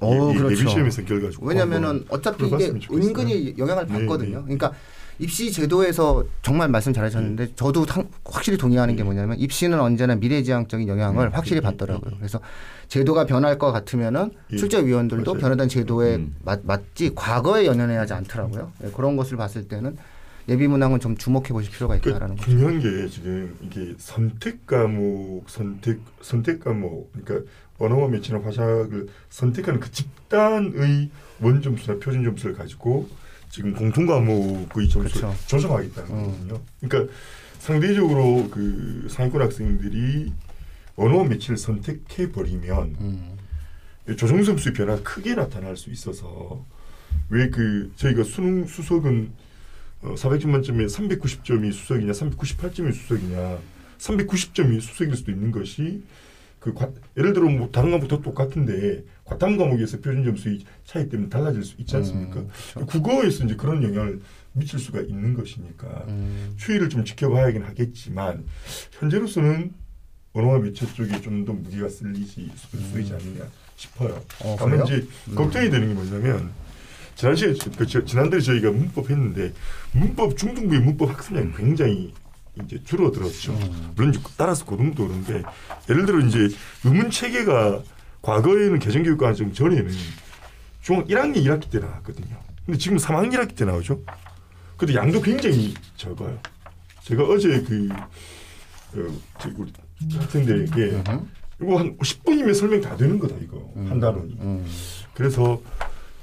어, 0.03 0.31
이- 0.31 0.35
이 0.35 0.37
그렇죠. 0.37 0.55
예비 0.61 0.71
시험에 0.71 0.91
성격을 0.91 1.23
가지고 1.23 1.47
왜냐면은 1.47 2.05
어차피 2.11 2.47
이게. 2.49 2.71
은근히 2.93 3.55
영향을 3.56 3.87
네, 3.87 3.93
받거든요. 3.95 4.37
네. 4.40 4.43
그러니까 4.45 4.73
입시 5.18 5.50
제도에서 5.50 6.25
정말 6.42 6.68
말씀 6.68 6.92
잘하셨는데 6.92 7.54
저도 7.56 7.87
상- 7.87 8.08
확실히 8.25 8.58
동의하는 8.58 8.96
게 8.96 9.02
뭐냐면 9.02 9.38
입시는 9.38 9.80
언제나 9.80 10.14
미래지향적인 10.14 10.87
영향을 10.88 11.26
음, 11.28 11.32
확실히 11.32 11.61
음, 11.61 11.62
받더라고요. 11.62 12.12
음. 12.12 12.16
그래서 12.18 12.38
제도가 12.88 13.25
변할 13.26 13.58
것 13.58 13.73
같으면은 13.73 14.30
예, 14.52 14.56
출제위원들도. 14.56 15.35
변화된 15.35 15.68
제도에 15.68 16.16
음. 16.16 16.37
맞, 16.44 16.61
맞지 16.64 17.12
과거에 17.14 17.64
연연해하지 17.66 18.12
않더라고요. 18.12 18.73
예, 18.85 18.90
그런 18.90 19.16
것을 19.16 19.37
봤을 19.37 19.66
때는 19.68 19.96
예비 20.49 20.68
문항은 20.68 21.00
좀 21.00 21.16
주목해 21.16 21.49
보실 21.49 21.73
필요가 21.73 21.99
그 21.99 22.11
있다라는 22.11 22.37
거죠. 22.37 22.50
중요한 22.50 22.78
게 22.78 23.08
지금 23.08 23.56
이게 23.62 23.94
선택 23.99 24.66
과목 24.66 25.49
선택 25.49 25.99
선택 26.20 26.61
과목 26.62 27.11
그러니까 27.25 27.50
언어와 27.78 28.08
매체나 28.08 28.40
화작을 28.44 29.08
선택하는 29.28 29.80
그 29.80 29.90
집단의 29.90 31.11
원 31.40 31.62
점수나 31.62 31.99
표준 31.99 32.23
점수를 32.23 32.54
가지고 32.54 33.08
지금 33.57 33.73
공통 33.73 34.05
과목의 34.05 34.87
점수를 34.87 35.11
그렇죠. 35.11 35.35
조정하겠다는 35.47 36.11
음. 36.11 36.25
거거든요. 36.25 36.61
그러니까 36.83 37.15
상대적으로 37.59 38.51
그 38.51 39.07
상위권 39.09 39.41
학생들이 39.41 40.31
언어와 40.95 41.25
매체를 41.25 41.57
선택해 41.57 42.33
버리면 42.33 42.97
음. 43.01 43.37
조정 44.19 44.45
점수의 44.45 44.75
변화가 44.75 45.03
크게 45.03 45.35
나타날 45.35 45.75
수 45.79 45.89
있어서 45.91 46.63
왜 47.31 47.49
그 47.49 47.91
저희가 47.97 48.25
수능 48.25 48.67
수석은 48.67 49.33
어, 50.03 50.15
400점 50.17 50.49
만점에 50.49 50.85
390점이 50.85 51.73
수석이냐 51.73 52.13
398점이 52.13 52.93
수석이냐 52.93 53.59
390점이 53.97 54.83
수석일 54.83 55.17
수도 55.17 55.33
있는 55.33 55.51
것이 55.51 56.03
그 56.66 56.75
과, 56.75 56.90
예를 57.16 57.32
들어 57.32 57.49
뭐 57.49 57.70
다른 57.70 57.92
과목도 57.92 58.23
똑같은데 58.23 59.04
과탐 59.25 59.56
과목에서 59.56 59.99
표준 60.00 60.25
점수의 60.25 60.58
차이 60.85 61.08
때문에 61.08 61.28
달라질 61.28 61.62
수 61.62 61.76
있지 61.78 61.94
않습니까? 61.94 62.40
음, 62.40 62.49
그렇죠. 62.75 62.87
국어에서 62.87 63.44
이제 63.44 63.54
그런 63.54 63.85
영향을 63.85 64.20
미칠 64.52 64.80
수가 64.80 65.00
있는 65.02 65.32
것이니까 65.35 65.87
음. 66.08 66.54
추이를 66.56 66.88
좀 66.88 67.04
지켜봐야긴 67.04 67.62
하겠지만 67.62 68.44
현재로서는 68.99 69.73
언어와 70.32 70.58
매체 70.58 70.85
쪽에 70.92 71.20
좀 71.20 71.44
더 71.44 71.52
무게가 71.52 71.88
쓸리지 71.88 72.50
쏠리지 72.90 73.12
않느냐 73.14 73.44
싶어요. 73.76 74.14
음. 74.14 74.20
어, 74.46 74.56
다만 74.58 74.80
그래요? 74.80 74.99
이제 74.99 75.08
걱정이 75.37 75.70
되는 75.70 75.87
게 75.87 75.94
뭐냐면 75.94 76.50
지난 77.14 77.37
시간에 77.37 77.54
저- 77.56 77.70
그 77.70 77.87
저- 77.87 78.04
지난달에 78.04 78.42
저희가 78.42 78.73
문법 78.73 79.08
했는데 79.08 79.52
문법 79.92 80.37
중등부의 80.37 80.80
문법 80.80 81.11
학습량이 81.11 81.52
굉장히 81.56 82.12
이제 82.65 82.83
줄어들었죠. 82.85 83.53
음. 83.53 83.93
물론 83.97 84.15
따라서 84.37 84.65
고등도 84.65 85.07
그런데 85.07 85.43
예를 85.91 86.07
들어 86.07 86.21
이제 86.21 86.49
의문 86.85 87.11
체계가 87.11 87.83
과거에는 88.23 88.79
개정교육 88.79 89.19
과정 89.19 89.53
전에는 89.53 89.91
중학 90.83 91.07
1학년 91.07 91.37
1학기 91.45 91.71
때 91.71 91.79
나왔거든요. 91.79 92.37
근데 92.65 92.79
지금 92.79 92.97
3학년 92.97 93.55
때 93.55 93.65
나오죠. 93.65 94.01
근데 94.77 94.95
양도 94.95 95.21
굉장히 95.21 95.75
적어요. 95.97 96.39
제가 97.03 97.25
어제 97.25 97.63
그, 97.63 97.89
그 98.93 99.21
저기 99.39 99.55
우리 99.59 99.73
학생들에게 100.17 101.03
이거 101.63 101.79
한 101.79 101.97
10분이면 101.97 102.55
설명 102.55 102.81
다 102.81 102.97
되는 102.97 103.19
거다 103.19 103.37
이거 103.41 103.71
한 103.75 104.01
단원이. 104.01 104.37
음. 104.41 104.67
그래서 105.15 105.61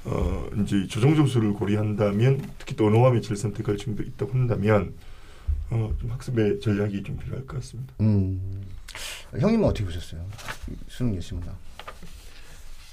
어 0.04 0.46
이제 0.62 0.86
조정 0.86 1.16
점수를 1.16 1.54
고려한다면 1.54 2.42
특히 2.58 2.76
또 2.76 2.86
언어와 2.86 3.10
매체를 3.12 3.36
선택할 3.36 3.78
친구도 3.78 4.06
있다고 4.06 4.32
한다면 4.32 4.92
어 5.70 5.90
좀 6.00 6.10
학습의 6.10 6.60
전략이 6.60 7.02
좀 7.02 7.16
필요할 7.16 7.46
것 7.46 7.56
같습니다. 7.56 7.94
음. 8.00 8.62
형님은 9.38 9.64
어떻게 9.68 9.84
보셨어요? 9.84 10.20
이 10.70 10.74
수능 10.88 11.16
예시문화. 11.16 11.48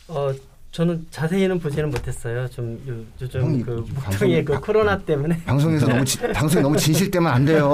어 0.08 0.34
저는 0.72 1.06
자세히는 1.12 1.60
보지는 1.60 1.90
못했어요. 1.92 2.48
좀 2.48 2.82
요, 2.88 2.96
요즘 3.22 3.62
그 3.62 3.84
북경의 3.84 4.46
그 4.46 4.60
코로나 4.62 4.98
때문에 4.98 5.44
방송에서 5.44 5.86
너무 5.88 6.06
지, 6.06 6.18
방송이 6.20 6.64
너무 6.64 6.78
진실되면 6.78 7.30
안 7.32 7.44
돼요. 7.46 7.68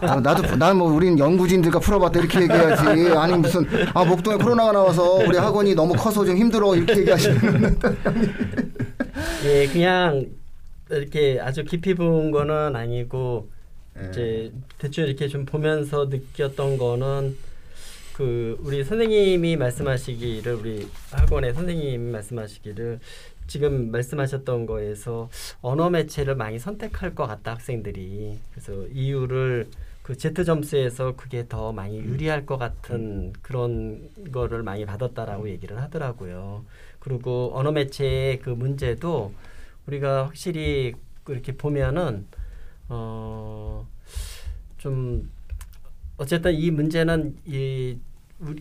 어, 0.00 0.20
나도 0.20 0.54
난뭐 0.56 0.92
우린 0.92 1.18
연구진들과 1.18 1.80
풀어봤다 1.80 2.20
이렇게 2.20 2.42
얘기해야지. 2.42 3.12
아니 3.16 3.36
무슨 3.36 3.66
아 3.92 4.04
목동에 4.04 4.36
코로나가 4.36 4.70
나와서 4.72 5.14
우리 5.16 5.36
학원이 5.36 5.74
너무 5.74 5.92
커서 5.94 6.24
좀 6.24 6.36
힘들어 6.36 6.74
이렇게 6.76 7.00
얘기하시면 7.00 7.80
예 9.44 9.66
그냥 9.66 10.26
이렇게 10.88 11.40
아주 11.42 11.64
깊이 11.64 11.94
본 11.94 12.30
거는 12.30 12.76
아니고 12.76 13.50
이제 14.08 14.52
대충 14.78 15.04
이렇게 15.04 15.28
좀 15.28 15.44
보면서 15.44 16.06
느꼈던 16.06 16.78
거는 16.78 17.36
그 18.14 18.58
우리 18.60 18.84
선생님이 18.84 19.56
말씀하시기를 19.56 20.54
우리 20.54 20.88
학원의 21.10 21.54
선생님이 21.54 22.10
말씀하시기를 22.12 23.00
지금 23.46 23.90
말씀하셨던 23.90 24.66
거에서 24.66 25.28
언어 25.60 25.90
매체를 25.90 26.36
많이 26.36 26.58
선택할 26.58 27.14
것 27.14 27.26
같다 27.26 27.52
학생들이. 27.52 28.38
그래서 28.52 28.86
이유를 28.88 29.68
그 30.02 30.16
Z 30.16 30.44
점수에서 30.44 31.14
그게 31.16 31.46
더 31.48 31.72
많이 31.72 31.98
유리할 31.98 32.46
것 32.46 32.58
같은 32.58 33.32
그런 33.42 34.08
거를 34.32 34.62
많이 34.62 34.84
받았다라고 34.84 35.48
얘기를 35.48 35.80
하더라고요. 35.80 36.64
그리고 36.98 37.52
언어 37.54 37.72
매체의 37.72 38.40
그 38.40 38.50
문제도 38.50 39.32
우리가 39.86 40.26
확실히 40.26 40.94
이렇게 41.28 41.52
보면은 41.56 42.26
어 42.90 43.86
좀 44.80 45.30
어쨌든 46.16 46.54
이 46.54 46.70
문제는 46.70 47.36
이 47.46 47.98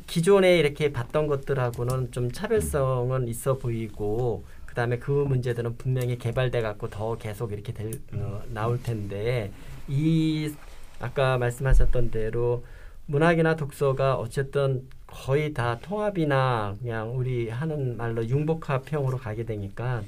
기존에 0.05 0.59
이렇게 0.59 0.91
봤던 0.91 1.27
것들하고는 1.27 2.12
좀 2.12 2.31
차별성은 2.31 3.29
있어 3.29 3.57
보이고 3.57 4.43
그다음에 4.65 5.00
그 5.00 5.12
문제들은 5.12 5.77
분명히 5.77 6.17
개발돼 6.17 6.62
갖고 6.62 6.89
더 6.89 7.17
계속 7.17 7.53
이렇게 7.53 7.74
될, 7.74 7.91
어, 8.13 8.41
나올 8.50 8.83
텐데 8.83 9.51
이 9.88 10.53
아까 11.00 11.38
말씀하셨던 11.38 12.12
대로 12.12 12.65
문학이나 13.05 13.55
독서가 13.55 14.15
어쨌든 14.15 14.88
거의 15.07 15.53
다 15.53 15.79
통합이나 15.81 16.75
그냥 16.81 17.17
우리 17.17 17.50
하는 17.50 17.95
말로 17.95 18.27
융복합형으로 18.27 19.17
가게 19.17 19.45
되니까 19.45 20.03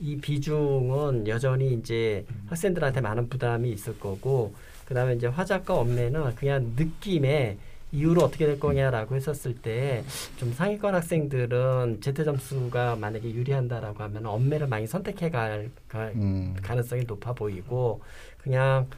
이 0.00 0.16
비중은 0.16 1.28
여전히 1.28 1.74
이제 1.74 2.24
학생들한테 2.48 3.00
많은 3.00 3.28
부담이 3.28 3.70
있을 3.70 3.98
거고 3.98 4.54
그다음에 4.86 5.14
이제 5.14 5.26
화작과 5.26 5.74
엄매는 5.74 6.34
그냥 6.34 6.72
느낌에 6.76 7.56
이후로 7.92 8.22
어떻게 8.22 8.44
될 8.46 8.58
거냐라고 8.58 9.14
했었을 9.14 9.54
때 9.54 10.02
좀 10.36 10.52
상위권 10.52 10.94
학생들은 10.94 12.00
제트 12.00 12.24
점수가 12.24 12.96
만약에 12.96 13.30
유리한다라고 13.32 14.02
하면 14.02 14.26
엄매를 14.26 14.66
많이 14.66 14.86
선택해 14.86 15.30
갈, 15.30 15.70
갈 15.88 16.12
음. 16.16 16.54
가능성이 16.62 17.04
높아 17.04 17.32
보이고 17.32 18.02
그냥 18.38 18.88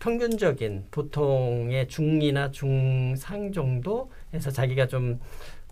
평균적인 0.00 0.86
보통의 0.90 1.86
중이나 1.88 2.50
중상 2.50 3.52
정도에서 3.52 4.50
자기가 4.52 4.86
좀 4.86 5.20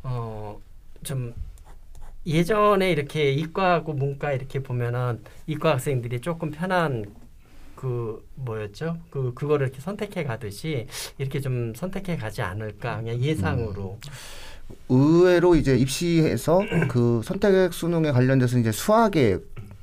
어, 0.03 0.61
좀 1.03 1.35
예전에 2.27 2.91
이렇게 2.91 3.33
이과하고 3.33 3.95
문과 3.95 4.33
이렇게 4.33 4.61
보면은 4.63 5.21
이과 5.47 5.73
학생들이 5.73 6.21
조금 6.21 6.51
편한 6.51 7.05
그 7.75 8.25
뭐였죠? 8.37 8.97
그 9.11 9.33
그거를 9.35 9.67
이렇게 9.67 9.81
선택해 9.81 10.23
가듯이 10.25 10.87
이렇게 11.19 11.41
좀 11.41 11.75
선택해 11.75 12.17
가지 12.17 12.41
않을까 12.43 12.99
그냥 12.99 13.21
예상으로. 13.21 13.99
의외로 14.89 15.57
이제 15.57 15.77
입시에서 15.77 16.63
그 16.89 17.21
선택 17.25 17.73
수능에 17.73 18.13
관련돼서 18.13 18.59
이제 18.59 18.71
수학에 18.71 19.39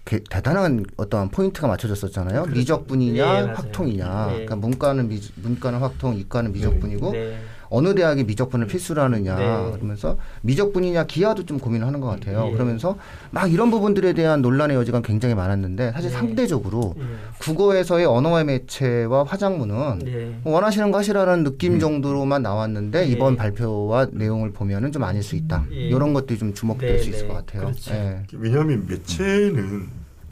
게- 0.05 0.24
대단한 0.29 0.86
어떤 0.96 1.29
포인트가 1.29 1.67
맞춰졌었잖아요. 1.67 2.43
그렇죠. 2.43 2.58
미적분이냐 2.60 3.41
네. 3.48 3.51
확통이냐. 3.51 4.25
네. 4.27 4.31
그러니까 4.31 4.55
문과는 4.55 5.10
미, 5.10 5.19
문과는 5.36 5.79
확통, 5.79 6.15
이과는 6.17 6.53
미적분이고 6.53 7.12
네. 7.12 7.38
어느 7.69 7.95
대학이 7.95 8.23
미적분을 8.23 8.67
필수로 8.67 9.01
하느냐 9.01 9.35
네. 9.35 9.71
그러면서 9.71 10.17
미적분이냐 10.41 11.05
기하도 11.05 11.45
좀 11.45 11.59
고민을 11.59 11.85
하는 11.85 11.99
것 11.99 12.07
같아요. 12.07 12.47
예. 12.47 12.51
그러면서 12.51 12.97
막 13.31 13.51
이런 13.51 13.71
부분들에 13.71 14.13
대한 14.13 14.41
논란의 14.41 14.77
여지가 14.77 15.01
굉장히 15.01 15.35
많았는데 15.35 15.91
사실 15.91 16.09
네. 16.09 16.15
상대적으로 16.15 16.95
예. 16.97 17.03
국어에서의 17.39 18.05
언어의 18.05 18.45
매체와 18.45 19.23
화작문은 19.23 19.99
네. 19.99 20.39
원하시는 20.43 20.91
거 20.91 20.97
하시라는 20.97 21.43
느낌 21.43 21.79
정도로만 21.79 22.41
나왔는데 22.41 23.03
예. 23.03 23.05
이번 23.07 23.35
발표와 23.35 24.07
내용을 24.11 24.51
보면은 24.51 24.91
좀 24.91 25.03
아닐 25.03 25.23
수 25.23 25.35
있다. 25.35 25.65
예. 25.71 25.75
이런 25.75 26.13
것들이 26.13 26.39
좀 26.39 26.53
주목될 26.53 26.97
네, 26.97 26.97
수 26.99 27.09
있을 27.09 27.23
네. 27.23 27.27
것 27.27 27.33
같아요. 27.45 27.61
그렇죠. 27.63 27.93
예. 27.93 28.23
왜냐하면 28.33 28.85
매체는 28.88 29.88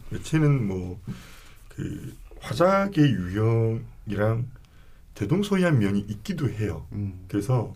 매체는 0.10 0.68
뭐 0.68 0.98
그 1.78 2.16
화작의 2.42 3.04
유형이랑 3.04 4.46
대동소이한 5.18 5.80
면이 5.80 6.00
있기도 6.08 6.48
해요. 6.50 6.86
음. 6.92 7.26
그래서 7.28 7.74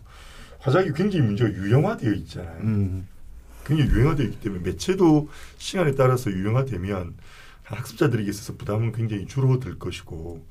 화작이 0.60 0.92
굉장히 0.94 1.26
문제가 1.26 1.50
유형화되어 1.52 2.12
있잖아요. 2.12 2.60
음. 2.62 3.08
굉장히 3.66 3.90
유형화되어 3.90 4.26
있기 4.26 4.40
때문에 4.40 4.62
매체도 4.62 5.28
시간에 5.58 5.92
따라서 5.96 6.30
유형화되면 6.30 7.14
학습자들에게 7.64 8.28
있어서 8.30 8.56
부담은 8.56 8.92
굉장히 8.92 9.26
줄어들 9.26 9.78
것이고 9.78 10.44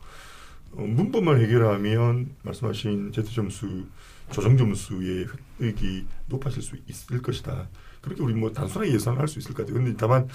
어, 0.73 0.81
문법만 0.81 1.39
해결하면 1.41 2.35
말씀하신 2.43 3.11
Z 3.13 3.23
점수 3.33 3.85
조정 4.31 4.57
점수의 4.57 5.27
획득이 5.61 6.05
높아질 6.27 6.61
수 6.61 6.75
있을 6.87 7.21
것이다. 7.21 7.69
그렇게 8.01 8.21
우리 8.23 8.33
뭐 8.33 8.51
단순하게 8.51 8.93
예상할 8.93 9.27
수 9.27 9.39
있을 9.39 9.53
것 9.53 9.65
같아요. 9.65 9.75
근데 9.83 9.95
다만 9.97 10.27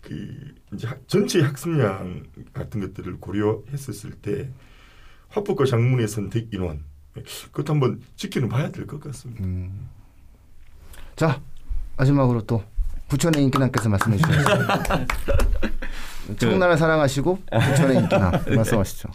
그 0.00 0.54
이제 0.74 0.86
학- 0.88 1.06
전체 1.06 1.40
학습량 1.42 2.24
같은 2.54 2.80
것들을 2.80 3.18
고려했었을 3.18 4.12
때 4.12 4.50
화법과 5.30 5.64
작문의 5.64 6.06
선택 6.08 6.52
인원 6.52 6.84
그것도 7.52 7.72
한번 7.72 8.00
지켜는 8.16 8.48
봐야 8.48 8.70
될 8.70 8.86
것 8.86 9.00
같습니다. 9.00 9.44
음. 9.44 9.88
자 11.16 11.40
마지막으로 11.96 12.42
또 12.42 12.62
부천의 13.08 13.42
인기남께서 13.44 13.88
말씀해 13.88 14.16
주셨습니다. 14.16 15.06
청나라를 16.38 16.78
사랑하시고 16.78 17.38
부천의 17.50 17.96
인기남 17.98 18.32
말씀하시죠. 18.54 19.08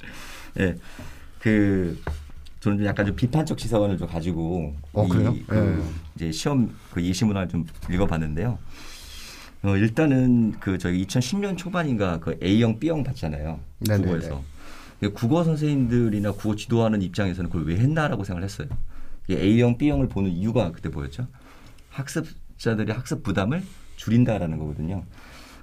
예. 0.59 0.75
그 1.39 1.97
저는 2.59 2.77
좀 2.79 2.85
약간 2.85 3.05
좀 3.05 3.15
비판적 3.15 3.59
시선을 3.59 3.97
좀 3.97 4.07
가지고 4.07 4.75
어, 4.91 5.07
그래요? 5.07 5.33
그 5.47 5.55
예. 5.55 5.91
이제 6.15 6.31
시험 6.31 6.75
그 6.91 7.01
예시문화를 7.01 7.47
좀 7.47 7.65
읽어봤는데요. 7.89 8.57
어, 9.63 9.77
일단은 9.77 10.53
그 10.59 10.77
저희 10.77 11.05
2010년 11.05 11.57
초반인가 11.57 12.19
그 12.19 12.37
A형, 12.43 12.77
B형 12.79 13.03
봤잖아요. 13.03 13.59
네네네. 13.79 14.03
국어에서. 14.05 14.43
국어 15.13 15.43
선생님들이나 15.43 16.31
국어 16.31 16.55
지도하는 16.55 17.01
입장에서는 17.01 17.49
그걸 17.49 17.67
왜 17.67 17.77
했나라고 17.77 18.23
생각을 18.23 18.43
했어요. 18.43 18.67
이게 19.27 19.41
A형, 19.41 19.77
B형을 19.77 20.07
보는 20.07 20.31
이유가 20.31 20.71
그때 20.71 20.89
뭐였죠? 20.89 21.27
학습자들의 21.89 22.95
학습 22.95 23.23
부담을 23.23 23.63
줄인다라는 23.95 24.57
거거든요. 24.57 25.03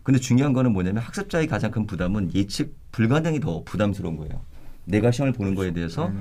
근데 0.02 0.18
중요한 0.18 0.52
거는 0.52 0.72
뭐냐면 0.72 1.02
학습자의 1.02 1.46
가장 1.46 1.70
큰 1.70 1.86
부담은 1.86 2.34
예측 2.34 2.74
불가능이 2.90 3.40
더 3.40 3.62
부담스러운 3.64 4.16
거예요. 4.16 4.40
내가 4.84 5.10
시험을 5.10 5.32
보는 5.32 5.54
거에 5.54 5.72
대해서 5.72 6.12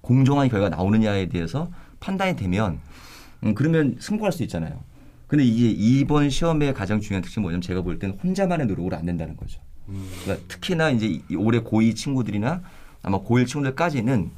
공정한 0.00 0.48
결과가 0.48 0.74
나오느냐에 0.74 1.28
대해서 1.28 1.70
판단이 2.00 2.36
되면 2.36 2.80
음, 3.44 3.54
그러면 3.54 3.96
승부할 4.00 4.32
수 4.32 4.42
있잖아요. 4.42 4.82
근데 5.28 5.44
이제 5.44 5.68
이번 5.68 6.30
시험의 6.30 6.74
가장 6.74 7.00
중요한 7.00 7.22
특징이 7.22 7.42
뭐냐면 7.42 7.60
제가 7.60 7.82
볼 7.82 7.98
때는 7.98 8.18
혼자만의 8.22 8.66
노력으로 8.66 8.96
안 8.96 9.04
된다는 9.04 9.36
거죠. 9.36 9.60
그러니까 10.22 10.46
특히나 10.48 10.90
이제 10.90 11.20
이 11.28 11.36
올해 11.36 11.60
고2 11.60 11.96
친구들이나 11.96 12.62
아마 13.02 13.18
고1 13.18 13.46
친구들까지는 13.46 14.30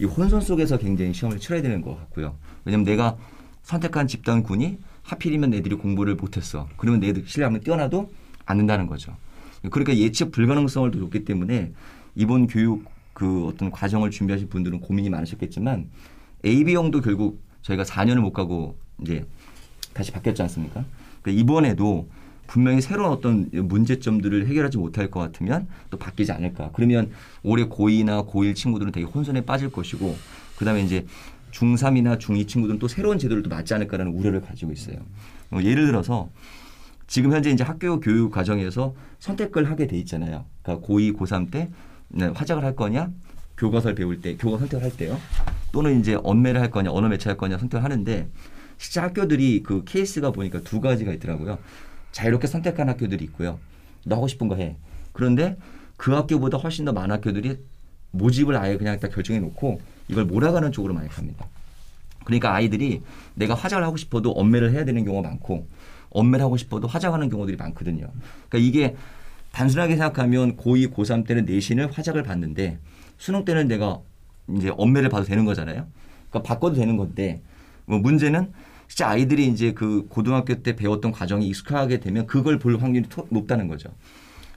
이 0.00 0.04
혼선 0.04 0.40
속에서 0.40 0.78
굉장히 0.78 1.12
시험을 1.12 1.38
치러야 1.38 1.62
되는 1.62 1.82
것 1.82 1.96
같고요. 1.96 2.34
왜냐면 2.64 2.84
내가 2.84 3.16
선택한 3.62 4.06
집단군이 4.08 4.78
하필이면 5.02 5.54
애들이 5.54 5.76
공부를 5.76 6.14
못했어. 6.16 6.68
그러면 6.76 7.00
내들 7.00 7.24
실력은 7.26 7.60
뛰어나도 7.60 8.10
안 8.46 8.56
된다는 8.56 8.86
거죠. 8.86 9.16
그러니까 9.70 9.96
예측 9.96 10.32
불가능성을 10.32 10.90
더 10.90 10.98
줬기 10.98 11.24
때문에 11.24 11.72
이번 12.14 12.46
교육 12.46 12.84
그 13.12 13.46
어떤 13.46 13.70
과정을 13.70 14.10
준비하신 14.10 14.48
분들은 14.48 14.80
고민이 14.80 15.08
많으셨겠지만 15.10 15.88
AB형도 16.44 17.00
결국 17.00 17.40
저희가 17.62 17.84
4년을 17.84 18.20
못 18.20 18.32
가고 18.32 18.76
이제 19.00 19.24
다시 19.92 20.10
바뀌었지 20.10 20.42
않습니까? 20.42 20.84
그러니까 21.22 21.40
이번에도 21.42 22.08
분명히 22.46 22.80
새로운 22.80 23.10
어떤 23.10 23.48
문제점들을 23.52 24.46
해결하지 24.46 24.78
못할 24.78 25.10
것 25.10 25.20
같으면 25.20 25.66
또 25.90 25.98
바뀌지 25.98 26.32
않을까. 26.32 26.70
그러면 26.72 27.10
올해 27.42 27.64
고2나 27.64 28.28
고1 28.28 28.54
친구들은 28.54 28.92
되게 28.92 29.06
혼선에 29.06 29.42
빠질 29.42 29.70
것이고 29.70 30.16
그다음에 30.56 30.82
이제 30.82 31.06
중3이나 31.52 32.18
중2 32.18 32.48
친구들은 32.48 32.78
또 32.78 32.88
새로운 32.88 33.18
제도를 33.18 33.42
또 33.42 33.48
맞지 33.48 33.74
않을까라는 33.74 34.12
우려를 34.12 34.40
가지고 34.40 34.72
있어요. 34.72 34.96
어, 35.50 35.58
예를 35.62 35.86
들어서 35.86 36.30
지금 37.06 37.32
현재 37.32 37.50
이제 37.50 37.62
학교 37.62 38.00
교육 38.00 38.30
과정에서 38.30 38.94
선택을 39.20 39.70
하게 39.70 39.86
돼 39.86 39.96
있잖아요. 39.98 40.44
그러니까 40.62 40.86
고2, 40.86 41.16
고3 41.16 41.50
때 41.50 41.70
네, 42.08 42.26
화작을 42.26 42.64
할 42.64 42.76
거냐, 42.76 43.10
교과서를 43.56 43.94
배울 43.94 44.20
때 44.20 44.36
교과 44.36 44.58
선택을 44.58 44.84
할 44.84 44.96
때요. 44.96 45.18
또는 45.72 46.00
이제 46.00 46.18
언매를 46.22 46.60
할 46.60 46.70
거냐, 46.70 46.90
언어 46.90 47.08
매체할 47.08 47.36
거냐 47.36 47.58
선택을 47.58 47.84
하는데 47.84 48.28
실제 48.78 49.00
학교들이 49.00 49.62
그 49.62 49.84
케이스가 49.84 50.30
보니까 50.30 50.60
두 50.60 50.80
가지가 50.80 51.12
있더라고요. 51.14 51.58
자유롭게 52.14 52.46
선택한 52.46 52.88
학교들이 52.88 53.24
있고요. 53.24 53.58
너 54.06 54.16
하고 54.16 54.28
싶은 54.28 54.46
거 54.46 54.54
해. 54.54 54.76
그런데 55.12 55.56
그 55.96 56.12
학교보다 56.12 56.58
훨씬 56.58 56.84
더 56.84 56.92
많은 56.92 57.10
학교들이 57.16 57.58
모집을 58.12 58.56
아예 58.56 58.76
그냥 58.76 59.00
딱 59.00 59.12
결정해 59.12 59.40
놓고 59.40 59.80
이걸 60.06 60.24
몰아가는 60.24 60.70
쪽으로 60.70 60.94
많이 60.94 61.08
갑니다. 61.08 61.46
그러니까 62.24 62.54
아이들이 62.54 63.02
내가 63.34 63.54
화장을 63.54 63.84
하고 63.84 63.96
싶어도 63.96 64.30
언매를 64.32 64.70
해야 64.70 64.84
되는 64.84 65.04
경우가 65.04 65.28
많고 65.28 65.66
언매를 66.10 66.44
하고 66.44 66.56
싶어도 66.56 66.86
화장하는 66.86 67.28
경우들이 67.28 67.56
많거든요. 67.56 68.08
그러니까 68.48 68.58
이게 68.58 68.96
단순하게 69.50 69.96
생각하면 69.96 70.56
고2, 70.56 70.94
고3 70.94 71.26
때는 71.26 71.46
내신을 71.46 71.90
화작을 71.90 72.22
봤는데 72.22 72.78
수능 73.18 73.44
때는 73.44 73.66
내가 73.66 73.98
이제 74.56 74.70
언매를 74.76 75.08
봐도 75.08 75.24
되는 75.24 75.44
거잖아요. 75.44 75.88
그러니까 76.30 76.48
바꿔도 76.48 76.76
되는 76.76 76.96
건데 76.96 77.42
뭐 77.86 77.98
문제는 77.98 78.52
진짜 78.88 79.08
아이들이 79.08 79.46
이제 79.48 79.72
그 79.72 80.06
고등학교 80.08 80.54
때 80.62 80.76
배웠던 80.76 81.12
과정이 81.12 81.46
익숙하게 81.48 82.00
되면 82.00 82.26
그걸 82.26 82.58
볼 82.58 82.76
확률이 82.80 83.08
토- 83.08 83.26
높다는 83.30 83.68
거죠. 83.68 83.90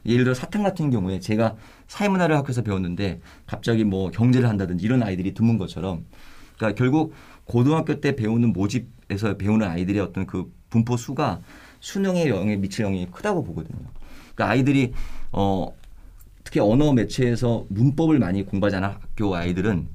예를 0.06 0.24
들어 0.24 0.34
사탕 0.34 0.64
같은 0.64 0.90
경우에 0.90 1.20
제가 1.20 1.56
사회문화를 1.88 2.36
학교에서 2.38 2.62
배웠는데 2.62 3.20
갑자기 3.46 3.84
뭐 3.84 4.10
경제를 4.12 4.48
한다든지 4.48 4.86
이런 4.86 5.04
아이들이 5.04 5.34
드문 5.34 5.58
것처럼 5.58 6.06
그러니까 6.56 6.78
결국 6.78 7.14
고등학교 7.46 8.00
때 8.00 8.16
배우는 8.16 8.54
모집에서 8.54 9.36
배우는 9.38 9.68
아이들의 9.68 10.02
어떤 10.02 10.26
그 10.26 10.52
분포 10.70 10.98
수가 10.98 11.42
수능에 11.80 12.28
영향 12.30 12.60
미칠 12.62 12.86
영향이 12.86 13.08
크다고 13.12 13.44
보거든요. 13.44 13.80
그러니까 14.36 14.50
아이들이 14.50 14.94
어 15.32 15.74
특히 16.44 16.60
언어 16.60 16.94
매체에서 16.94 17.66
문법을 17.70 18.20
많이 18.20 18.44
공부하지 18.44 18.78
않은 18.78 18.90
학교 18.90 19.36
아이들은 19.36 19.88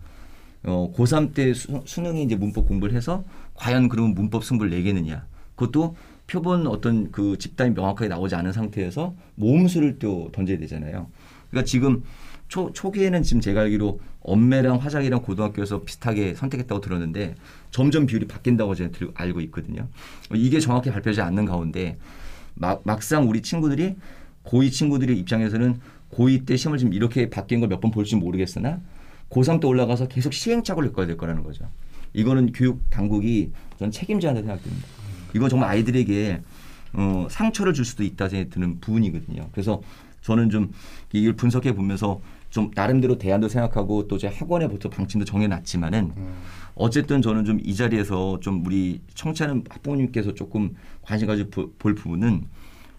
어, 0.65 0.93
고3 0.97 1.35
때 1.35 1.53
수, 1.55 1.83
수능에 1.85 2.23
이제 2.23 2.37
문법 2.37 2.67
공부를 2.69 2.95
해서 2.95 3.25
과연 3.55 3.89
그러면 3.89 4.15
문법 4.15 4.45
승부를 4.45 4.71
내겠느냐. 4.71 5.27
그것도 5.57 5.97
표본 6.27 6.67
어떤 6.67 7.11
그 7.11 7.37
집단이 7.39 7.73
명확하게 7.73 8.09
나오지 8.09 8.35
않은 8.37 8.53
상태에서 8.53 9.15
모음수를 9.35 9.99
또 9.99 10.31
던져야 10.33 10.59
되잖아요. 10.59 11.09
그러니까 11.51 11.67
지금 11.67 12.03
초, 12.49 12.73
초기에는 12.73 13.23
지금 13.23 13.41
제가 13.41 13.63
알기로 13.63 14.01
엄매랑 14.21 14.77
화작이랑 14.77 15.23
고등학교에서 15.23 15.83
비슷하게 15.83 16.35
선택했다고 16.35 16.81
들었는데 16.81 17.35
점점 17.71 18.07
비율이 18.07 18.27
바뀐다고 18.29 18.75
제가 18.75 18.91
들- 18.93 19.11
알고 19.15 19.41
있거든요. 19.43 19.89
이게 20.35 20.61
정확히 20.61 20.91
발표되지 20.91 21.21
않는 21.23 21.45
가운데 21.45 21.99
막, 22.55 22.83
막상 22.85 23.29
우리 23.29 23.43
친구들이 23.43 23.97
고2 24.45 24.71
친구들의 24.71 25.19
입장에서는 25.19 25.81
고2 26.13 26.47
때 26.47 26.57
시험을 26.57 26.79
지금 26.79 26.93
이렇게 26.93 27.31
바뀐 27.31 27.61
걸 27.61 27.69
몇 27.69 27.81
번 27.81 27.91
볼지 27.91 28.17
모르겠으나 28.17 28.81
고3 29.33 29.61
때 29.61 29.67
올라가서 29.67 30.09
계속 30.09 30.33
시행착오를 30.33 30.91
겪어야 30.91 31.07
될 31.07 31.17
거라는 31.17 31.43
거죠. 31.43 31.67
이거는 32.13 32.53
교육 32.53 32.89
당국이 32.91 33.51
저는 33.79 33.91
책임져야 33.91 34.31
한다고 34.31 34.47
생각됩니다. 34.47 34.87
이건 35.35 35.49
정말 35.49 35.71
아이들에게 35.71 36.43
어, 36.95 37.27
상처를 37.31 37.73
줄 37.73 37.85
수도 37.87 38.05
있다 38.05 38.29
생각이 38.29 38.51
드는 38.51 38.81
부분이거든요. 38.81 39.49
그래서 39.53 39.81
저는 40.21 40.51
좀 40.51 40.71
이걸 41.13 41.33
분석해 41.35 41.75
보면서 41.75 42.21
좀 42.51 42.71
나름대로 42.75 43.17
대안도 43.17 43.49
생각하고 43.49 44.07
또 44.09 44.19
제 44.19 44.29
학원에부터 44.29 44.91
방침도 44.91 45.25
정해놨지만은 45.25 46.13
어쨌든 46.75 47.23
저는 47.23 47.45
좀 47.47 47.61
이 47.65 47.75
자리에서 47.75 48.39
좀 48.41 48.65
우리 48.67 49.01
청취하는 49.15 49.65
학부모님께서 49.71 50.35
조금 50.35 50.75
관심 51.01 51.27
가지고 51.29 51.49
보- 51.51 51.71
볼 51.79 51.95
부분은 51.95 52.45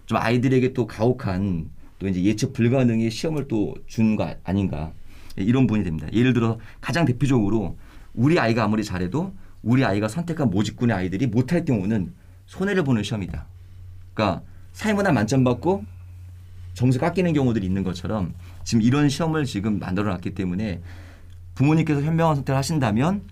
좀 0.07 0.17
아이들에게 0.17 0.73
또 0.73 0.87
가혹한 0.87 1.69
또 1.99 2.07
이제 2.07 2.23
예측 2.23 2.51
불가능의 2.53 3.11
시험을 3.11 3.47
또 3.47 3.75
준 3.87 4.15
거 4.15 4.35
아닌가 4.43 4.91
이런 5.35 5.67
부분이 5.67 5.83
됩니다. 5.83 6.07
예를 6.13 6.33
들어 6.33 6.59
가장 6.81 7.05
대표적으로 7.05 7.77
우리 8.13 8.39
아이가 8.39 8.63
아무리 8.63 8.83
잘해도 8.83 9.33
우리 9.61 9.83
아이가 9.83 10.07
선택한 10.07 10.49
모집군의 10.49 10.95
아이들이 10.95 11.27
못할 11.27 11.65
경우는 11.65 12.13
손해를 12.45 12.83
보는 12.83 13.03
시험이다. 13.03 13.45
그러니까 14.13 14.43
사회문화 14.73 15.11
만점 15.11 15.43
받고 15.43 15.85
점수 16.73 16.99
깎이는 16.99 17.33
경우들이 17.33 17.65
있는 17.65 17.83
것처럼 17.83 18.33
지금 18.63 18.81
이런 18.81 19.09
시험을 19.09 19.45
지금 19.45 19.79
만들어 19.79 20.09
놨기 20.09 20.31
때문에 20.31 20.81
부모님께서 21.55 22.01
현명한 22.01 22.35
선택을 22.37 22.57
하신다면 22.57 23.23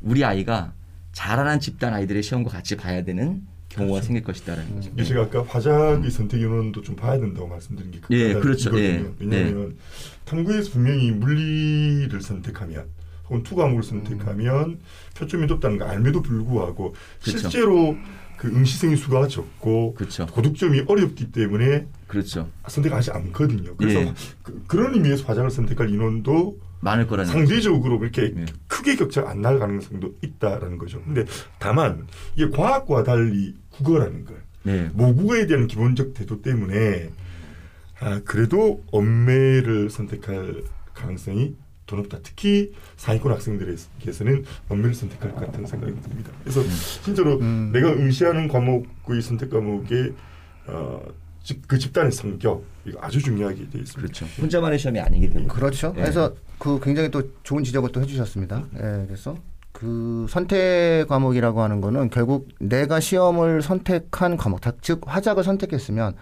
우리 0.00 0.24
아이가 0.24 0.72
잘하는 1.12 1.60
집단 1.60 1.92
아이들의 1.92 2.22
시험과 2.22 2.50
같이 2.50 2.76
봐야 2.76 3.04
되는 3.04 3.46
경우가 3.72 3.94
그렇죠. 3.94 4.06
생길 4.06 4.22
것이다라는 4.24 4.74
거죠. 4.74 4.90
이게 4.94 5.04
제가 5.04 5.22
아까 5.22 5.42
화작의 5.42 6.10
선택 6.10 6.40
인원도 6.40 6.82
좀 6.82 6.94
봐야 6.94 7.18
된다고 7.18 7.48
말씀드린 7.48 7.90
게 7.90 8.00
예. 8.10 8.34
그렇죠. 8.34 8.78
예, 8.78 9.04
왜냐하면 9.18 9.76
탐구에서 10.24 10.70
분명히 10.70 11.10
물리를 11.10 12.20
선택하면 12.20 12.86
혹은 13.28 13.42
투 13.42 13.54
과목을 13.54 13.82
선택하면 13.82 14.80
표점이 15.16 15.46
높다는 15.46 15.78
거 15.78 15.86
알면도 15.86 16.22
불구하고 16.22 16.94
그렇죠. 17.22 17.38
실제로 17.38 17.96
그 18.36 18.48
응시생의 18.48 18.96
수가 18.96 19.28
적고 19.28 19.94
그렇죠. 19.94 20.26
고득점이 20.26 20.84
어렵기 20.86 21.32
때문에 21.32 21.86
그렇죠. 22.06 22.48
선택하지 22.66 23.12
않거든요. 23.12 23.76
그래서 23.76 24.00
예. 24.00 24.14
그, 24.42 24.76
런 24.76 24.94
의미에서 24.94 25.24
화작을 25.24 25.50
선택할 25.50 25.90
인원도 25.90 26.58
많을 26.82 27.06
거라는 27.06 27.32
거죠. 27.32 27.46
상대적으로 27.46 27.98
그렇게 27.98 28.32
예. 28.36 28.44
크게 28.66 28.96
격차가 28.96 29.30
안 29.30 29.40
날 29.40 29.58
가능성도 29.58 30.16
있다라는 30.22 30.78
거죠. 30.78 31.02
근데 31.02 31.24
다만 31.58 32.06
이게 32.36 32.48
과학과 32.50 33.02
달리 33.04 33.54
국어라는 33.70 34.24
거예요. 34.24 34.40
네. 34.64 34.90
모국어에 34.92 35.46
대한 35.46 35.66
기본적 35.66 36.14
태도 36.14 36.42
때문에 36.42 37.10
아, 38.00 38.20
그래도 38.24 38.82
언매를 38.92 39.90
선택할 39.90 40.62
가능성이 40.94 41.54
더 41.86 41.96
높다. 41.96 42.18
특히 42.22 42.72
상위권 42.96 43.32
학생들에게서는 43.32 44.44
언매를 44.68 44.94
선택할 44.94 45.34
것 45.34 45.46
같은 45.46 45.66
생각이 45.66 45.92
듭니다. 46.00 46.30
그래서 46.42 46.60
음. 46.60 46.68
실제로 47.04 47.38
음. 47.40 47.70
내가 47.72 47.92
응시하는 47.92 48.48
과목의 48.48 49.22
선택 49.22 49.50
과목의 49.50 50.12
어, 50.66 51.02
즉, 51.04 51.14
그 51.66 51.78
집단의 51.78 52.12
성격 52.12 52.64
이거 52.84 52.98
아주 53.02 53.20
중요하게 53.20 53.56
되어 53.70 53.80
있습니다. 53.80 53.94
그렇죠. 54.00 54.26
혼자만의 54.40 54.78
시험이 54.78 55.00
아니기 55.00 55.28
때문에. 55.30 55.48
그렇죠. 55.48 55.92
예. 55.96 56.00
그래서 56.02 56.32
그 56.58 56.78
굉장히 56.82 57.10
또 57.10 57.22
좋은 57.42 57.64
지적을 57.64 57.90
또 57.92 58.00
해주셨습니다. 58.00 58.64
예, 58.76 59.04
그래서 59.06 59.36
그 59.72 60.26
선택 60.28 61.06
과목이라고 61.08 61.60
하는 61.62 61.80
거는 61.80 62.10
결국 62.10 62.48
내가 62.60 63.00
시험을 63.00 63.62
선택한 63.62 64.36
과목, 64.36 64.60
다- 64.60 64.72
즉 64.80 65.00
화작을 65.06 65.42
선택했으면 65.42 66.14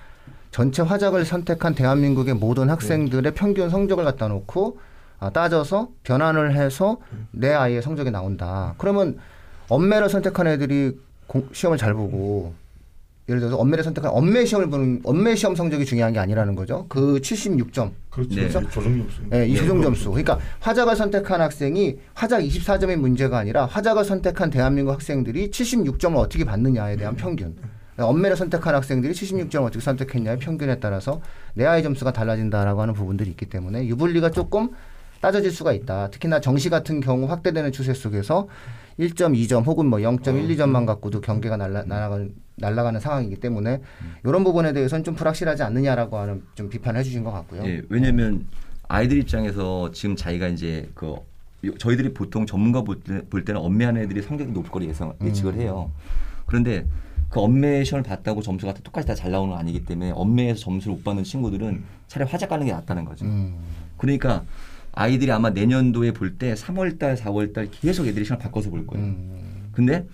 전체 0.51 0.83
화작을 0.83 1.25
선택한 1.25 1.75
대한민국의 1.75 2.35
모든 2.35 2.71
학생들의 2.71 3.35
평균 3.35 3.69
성적을 3.71 4.05
갖다 4.05 4.29
놓고 4.29 4.79
아, 5.19 5.29
따져서 5.31 5.91
변환을 6.05 6.55
해서 6.57 6.97
내 7.31 7.53
아이의 7.53 7.83
성적이 7.83 8.11
나온다. 8.11 8.75
그러면 8.79 9.19
엄매를 9.69 10.09
선택한 10.09 10.47
애들이 10.47 10.99
공- 11.27 11.49
시험을 11.53 11.77
잘 11.77 11.93
보고 11.93 12.55
예를 13.31 13.39
들어서 13.39 13.57
엄매를 13.59 13.85
선택한 13.85 14.11
엄매 14.11 14.45
시험을 14.45 14.69
보는 14.71 15.03
엄매 15.05 15.37
시험 15.37 15.55
성적이 15.55 15.87
중요한 15.87 16.13
게 16.13 16.19
아니라는 16.19 16.57
거죠. 16.57 16.87
그 16.89 17.21
76점 17.21 17.93
그렇죠. 18.11 18.35
네. 18.35 18.49
조정 18.51 18.73
점수. 18.73 19.23
예, 19.33 19.47
이 19.47 19.55
조정 19.55 19.81
점수. 19.81 20.11
그러니까 20.11 20.41
화작을 20.59 20.97
선택한 20.97 21.41
학생이 21.41 21.97
화작 22.15 22.41
24점의 22.41 22.97
문제가 22.97 23.39
아니라 23.39 23.67
화작을 23.67 24.05
선택한 24.05 24.51
대한민국 24.51 24.91
학생들이 24.91 25.51
76점을 25.51 26.17
어떻게 26.17 26.45
받느냐에 26.45 26.97
대한 26.97 27.15
평균. 27.15 27.55
엄매를 27.97 28.37
선택한 28.37 28.75
학생들이 28.75 29.13
76점을 29.13 29.63
어떻게 29.63 29.81
선택했냐의 29.81 30.39
평균에 30.39 30.81
따라서 30.81 31.21
내 31.55 31.67
아이 31.67 31.85
점수가 31.85 32.13
달라진다라고 32.13 32.83
하는 32.83 32.95
부분들이 32.95 33.31
있기 33.31 33.47
때문에 33.47 33.87
유불리가 33.87 34.31
조금 34.31 34.71
따져질 35.21 35.53
수가 35.53 35.73
있다. 35.73 36.09
특히나 36.11 36.41
정시 36.41 36.69
같은 36.69 37.01
경우 37.01 37.29
확대되는 37.29 37.71
추세 37.71 37.95
속에서 37.95 38.49
1.2점 38.99 39.67
혹은 39.67 39.87
뭐 39.87 40.01
0.12점만 40.01 40.87
갖고도 40.87 41.21
경계가 41.21 41.57
날라, 41.57 41.85
날아가는, 41.85 42.35
날아가는 42.61 43.01
상황이기 43.01 43.37
때문에 43.37 43.81
이런 44.25 44.45
부분에 44.45 44.73
대해서는 44.73 45.05
좀 45.05 45.15
불확실하지 45.15 45.63
않느냐라고 45.63 46.19
하는 46.19 46.43
좀 46.55 46.69
비판을 46.69 47.01
해주신 47.01 47.25
것 47.25 47.33
같고요. 47.33 47.65
예, 47.65 47.83
왜냐면 47.89 48.47
아이들 48.89 49.19
입장에서 49.19 49.91
지금 49.93 50.17
자기가 50.17 50.49
이제 50.49 50.89
그 50.95 51.17
저희들이 51.79 52.15
보통 52.15 52.47
전문가 52.47 52.83
볼, 52.83 53.01
때, 53.01 53.23
볼 53.29 53.45
때는 53.45 53.61
엄매하는 53.61 54.03
애들이 54.03 54.23
성적이 54.23 54.53
높을 54.53 54.71
거리 54.71 54.89
예상 54.89 55.13
예측을 55.23 55.55
해요. 55.55 55.91
그런데 56.47 56.87
그 57.29 57.39
엄매 57.41 57.85
시험을 57.85 58.03
봤다고 58.03 58.43
점수가 58.43 58.75
다 58.75 58.81
똑같이 58.83 59.07
다 59.07 59.15
잘 59.15 59.31
나오는 59.31 59.51
건 59.51 59.59
아니기 59.61 59.85
때문에 59.85 60.11
엄매에서 60.13 60.61
점수를 60.61 60.97
못 60.97 61.05
받는 61.05 61.23
친구들은 61.25 61.83
차라리 62.09 62.29
화작 62.31 62.49
가는 62.49 62.67
게 62.67 62.73
낫다는 62.73 63.05
거죠. 63.05 63.25
음. 63.25 63.55
그러니까 63.99 64.43
아이들이 64.93 65.31
아마 65.31 65.51
내년도에 65.51 66.13
볼 66.13 66.39
때 66.39 66.55
3월달, 66.55 67.17
4월달 67.17 67.69
계속 67.71 68.07
애들이 68.09 68.25
시험을 68.25 68.43
바꿔서 68.43 68.71
볼 68.71 68.85
거예요. 68.87 69.07
음. 69.07 69.69
근데 69.73 70.05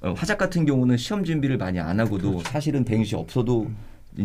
어, 0.00 0.12
화작 0.12 0.38
같은 0.38 0.64
경우는 0.64 0.96
시험 0.96 1.24
준비를 1.24 1.58
많이 1.58 1.80
안 1.80 1.98
하고도 2.00 2.30
그렇죠. 2.30 2.50
사실은 2.50 2.84
배경시 2.84 3.16
없어도 3.16 3.70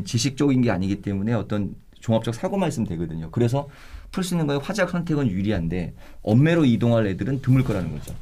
지식적인 0.06 0.62
게 0.62 0.72
아니기 0.72 1.02
때문에 1.02 1.34
어떤 1.34 1.76
종합적 2.00 2.36
사고만 2.36 2.70
있으면 2.70 2.88
되거든요. 2.90 3.30
그래서 3.32 3.68
풀 4.12 4.24
수 4.24 4.36
있는 4.36 4.46
거에 4.46 4.58
화작 4.58 4.90
선택은 4.92 5.28
유리한데 5.28 5.94
엄매로 6.22 6.66
이동할 6.66 7.08
애들은 7.08 7.42
드물 7.42 7.64
거라는 7.64 7.92
거죠. 7.92 8.14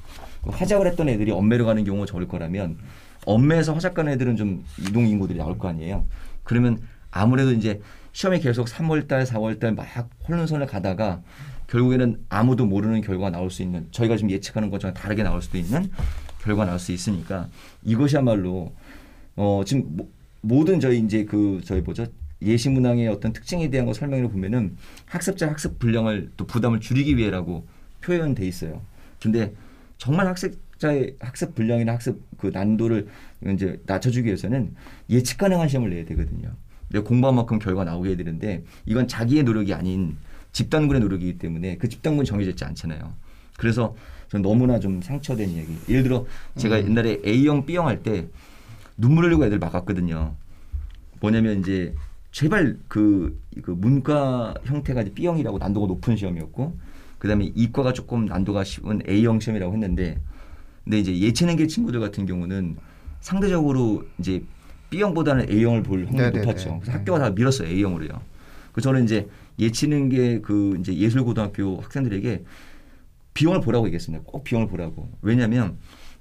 그 0.43 0.49
화작을 0.51 0.87
했던 0.87 1.09
애들이 1.09 1.31
엄매로 1.31 1.65
가는 1.65 1.83
경우가 1.83 2.05
적을 2.05 2.27
거라면 2.27 2.77
엄매에서 3.25 3.73
화작 3.73 3.93
가는 3.93 4.11
애들은 4.13 4.37
좀 4.37 4.63
이동 4.79 5.05
인구들이 5.07 5.37
나올 5.37 5.57
거 5.57 5.67
아니에요. 5.67 6.05
그러면 6.43 6.79
아무래도 7.11 7.51
이제 7.51 7.81
시험이 8.13 8.39
계속 8.39 8.67
3월달, 8.67 9.25
4월달 9.25 9.75
막 9.75 9.85
혼돈선을 10.27 10.65
가다가 10.67 11.21
결국에는 11.67 12.17
아무도 12.29 12.65
모르는 12.65 13.01
결과가 13.01 13.29
나올 13.29 13.49
수 13.51 13.61
있는 13.61 13.87
저희가 13.91 14.15
지금 14.15 14.31
예측하는 14.31 14.69
것과는 14.69 14.93
다르게 14.93 15.23
나올 15.23 15.41
수도 15.41 15.57
있는 15.57 15.89
결과가 16.41 16.65
나올 16.65 16.79
수 16.79 16.91
있으니까 16.91 17.49
이것이야말로 17.83 18.73
어 19.35 19.63
지금 19.65 19.85
모, 19.95 20.09
모든 20.41 20.79
저희 20.79 20.99
이제 20.99 21.25
그 21.25 21.61
저희 21.63 21.81
뭐죠 21.81 22.07
예시 22.41 22.69
문항의 22.69 23.07
어떤 23.07 23.33
특징에 23.33 23.69
대한 23.69 23.85
거 23.85 23.93
설명을 23.93 24.29
보면은 24.29 24.75
학습자 25.05 25.47
학습 25.47 25.77
분량을 25.77 26.31
또 26.37 26.45
부담을 26.45 26.79
줄이기 26.79 27.15
위해라고 27.17 27.67
표현돼 28.01 28.47
있어요. 28.47 28.81
근데 29.21 29.53
정말 29.99 30.25
학습자의 30.27 31.17
학습 31.19 31.53
분량이나 31.53 31.93
학습 31.93 32.19
그 32.37 32.47
난도를 32.47 33.07
이제 33.53 33.79
낮춰주기 33.85 34.25
위해서는 34.25 34.73
예측 35.11 35.37
가능한 35.37 35.67
시험을 35.67 35.91
내야 35.91 36.05
되거든요. 36.05 36.51
내가 36.89 37.05
공부한 37.05 37.35
만큼 37.35 37.59
결과 37.59 37.83
나오게 37.83 38.09
해야 38.09 38.17
되는데 38.17 38.63
이건 38.87 39.07
자기의 39.07 39.43
노력이 39.43 39.73
아닌 39.75 40.17
집단군의 40.51 41.01
노력이기 41.01 41.37
때문에 41.37 41.77
그 41.77 41.87
집단군이 41.87 42.25
정해져 42.25 42.49
있지 42.49 42.65
않잖아요. 42.65 43.13
그래서 43.57 43.95
저는 44.31 44.43
너무나 44.43 44.79
좀 44.79 45.01
상처된 45.01 45.49
이야기. 45.49 45.75
예를 45.89 46.03
들어 46.03 46.25
제가 46.55 46.79
옛날에 46.79 47.19
A형, 47.25 47.65
B형 47.65 47.87
할 47.87 48.01
때 48.01 48.27
눈물 48.97 49.25
흘리고 49.25 49.45
애들 49.45 49.59
막았거든요. 49.59 50.33
뭐냐면 51.19 51.59
이제 51.59 51.93
제발 52.31 52.77
그, 52.87 53.37
그 53.61 53.71
문과 53.71 54.53
형태가 54.63 55.01
이제 55.01 55.13
B형이라고 55.13 55.57
난도가 55.57 55.87
높은 55.87 56.15
시험이었고 56.15 56.77
그다음에 57.19 57.51
이과가 57.53 57.91
조금 57.91 58.25
난도가 58.25 58.63
쉬운 58.63 59.01
A형 59.07 59.39
시험이라고 59.41 59.73
했는데 59.73 60.17
근데 60.85 60.99
이제 60.99 61.15
예체능계 61.19 61.67
친구들 61.67 61.99
같은 61.99 62.25
경우는 62.25 62.77
상대적으로 63.19 64.05
이제 64.17 64.41
B형보다는 64.91 65.49
A형을 65.49 65.83
볼 65.83 66.05
확률이 66.05 66.23
네네네. 66.23 66.45
높았죠. 66.45 66.79
그래서 66.79 66.97
학교가 66.97 67.19
다 67.19 67.29
밀었어요 67.31 67.67
A형으로요. 67.67 68.09
그 68.71 68.79
저는 68.81 69.03
이제 69.03 69.27
예체능계 69.59 70.39
그 70.41 70.77
이제 70.79 70.93
예술고등학교 70.95 71.81
학생들에게 71.81 72.43
B형을 73.41 73.61
보라고 73.61 73.87
얘기했습니다. 73.87 74.23
꼭 74.25 74.43
B형을 74.43 74.67
보라고. 74.67 75.09
왜냐하면 75.21 75.77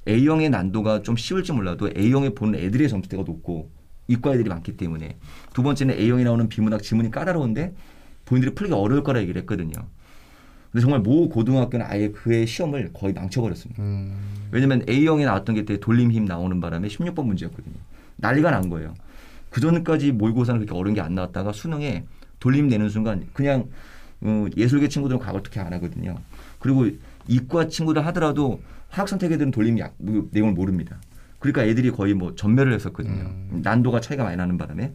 A형의 0.09 0.49
난도가 0.51 1.03
좀 1.03 1.17
쉬울지 1.17 1.53
몰라도 1.53 1.91
A형에 1.95 2.31
보는 2.31 2.59
애들의 2.59 2.89
점수대가 2.89 3.23
높고 3.23 3.71
이과 4.09 4.33
애들이 4.35 4.49
많기 4.49 4.77
때문에 4.77 5.17
두 5.53 5.63
번째는 5.63 5.95
A형이 5.99 6.25
나오는 6.25 6.49
비문학 6.49 6.83
지문이 6.83 7.11
까다로운데 7.11 7.75
본인들이 8.25 8.55
풀기 8.55 8.73
어려울 8.73 9.03
거라 9.03 9.21
얘기를 9.21 9.41
했거든요. 9.43 9.73
근데 10.73 10.81
정말 10.83 11.01
모 11.01 11.29
고등학교는 11.29 11.85
아예 11.87 12.09
그의 12.11 12.47
시험을 12.47 12.93
거의 12.93 13.13
망쳐버렸습니다. 13.13 13.83
음. 13.83 14.17
왜냐면 14.53 14.83
A형에 14.89 15.25
나왔던 15.25 15.57
게 15.57 15.63
그때 15.63 15.79
돌림 15.81 16.11
힘 16.13 16.25
나오는 16.25 16.59
바람에 16.61 16.89
16번 16.89 17.25
문제였거든요. 17.27 17.75
난리가 18.17 18.51
난 18.51 18.69
거예요. 18.71 18.95
그 19.51 19.61
전까지 19.61 20.13
모의고사는 20.13 20.61
그렇게 20.61 20.79
어려운 20.79 20.95
게 20.95 21.01
안 21.01 21.15
나왔다가 21.15 21.53
수능에 21.53 22.05
돌림 22.39 22.69
내는 22.69 22.89
순간 22.89 23.27
그냥 23.33 23.69
어, 24.23 24.47
예술계 24.57 24.89
친구들은 24.89 25.19
과거 25.21 25.39
어떻게 25.39 25.61
안 25.61 25.73
하거든요. 25.75 26.17
그리고 26.61 26.89
이과 27.31 27.69
친구들 27.69 28.05
하더라도 28.07 28.61
화학 28.89 29.09
선택 29.09 29.31
애들은 29.33 29.53
돌림 29.53 29.79
약, 29.79 29.95
뭐, 29.99 30.29
내용을 30.33 30.53
모릅니다. 30.53 31.01
그러니까 31.39 31.65
애들이 31.65 31.91
거의 31.91 32.13
뭐 32.13 32.35
전멸을 32.35 32.75
했었거든요. 32.75 33.31
난도가 33.63 34.01
차이가 34.01 34.25
많이 34.25 34.37
나는 34.37 34.59
바람에. 34.59 34.93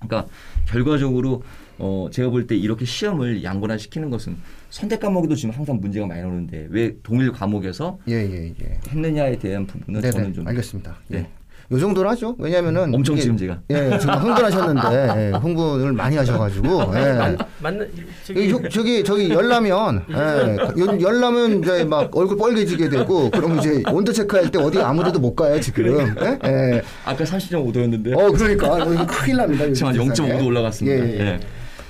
그러니까 0.00 0.30
결과적으로 0.66 1.42
어 1.78 2.08
제가 2.12 2.30
볼 2.30 2.46
때 2.46 2.54
이렇게 2.54 2.84
시험을 2.84 3.42
양분화 3.42 3.78
시키는 3.78 4.10
것은 4.10 4.36
선택 4.70 5.00
과목에도 5.00 5.34
지금 5.34 5.52
항상 5.54 5.80
문제가 5.80 6.06
많이 6.06 6.20
나오는데 6.22 6.68
왜 6.70 6.94
동일 7.02 7.32
과목에서 7.32 7.98
예, 8.08 8.14
예, 8.14 8.54
예. 8.62 8.80
했느냐에 8.88 9.38
대한 9.38 9.66
부분은 9.66 10.00
네네. 10.00 10.12
저는 10.12 10.32
좀 10.34 10.46
알겠습니다. 10.46 10.96
네. 11.08 11.28
예. 11.70 11.74
요 11.74 11.78
정도로 11.80 12.08
하죠. 12.10 12.34
왜냐면은 12.38 12.94
엄청 12.94 13.14
이게- 13.14 13.22
지금 13.22 13.36
제가 13.36 13.58
예, 13.70 13.98
지금 13.98 14.14
흥분하셨는데 14.14 14.90
예, 15.32 15.36
흥분을 15.36 15.92
많이 15.92 16.16
하셔가지고 16.16 16.92
예. 16.94 17.36
맞는 17.60 17.88
이 17.94 18.02
저기 18.26 18.50
저- 18.50 18.68
저기 18.68 19.04
저기 19.04 19.30
열나면 19.30 20.04
예, 20.10 20.56
열- 20.78 21.00
열나면 21.00 21.58
이제 21.62 21.84
막 21.84 22.14
얼굴 22.16 22.38
빨개지게 22.38 22.88
되고 22.88 23.30
그럼 23.30 23.58
이제 23.58 23.82
온도 23.92 24.12
체크할 24.12 24.50
때 24.50 24.58
어디 24.58 24.80
아무데도 24.80 25.18
못 25.18 25.34
가요 25.34 25.60
지금. 25.60 25.98
예? 26.22 26.38
예. 26.46 26.82
아까 27.04 27.24
30.5도였는데 27.24 28.16
어 28.16 28.32
그러니까 28.32 28.78
이거 28.84 29.06
큰일 29.06 29.36
납니다. 29.36 29.64
지금 29.72 29.88
한 29.88 29.94
세상에. 30.14 30.32
0.5도 30.38 30.46
올라갔습니다. 30.46 31.04
예, 31.06 31.20
예. 31.20 31.40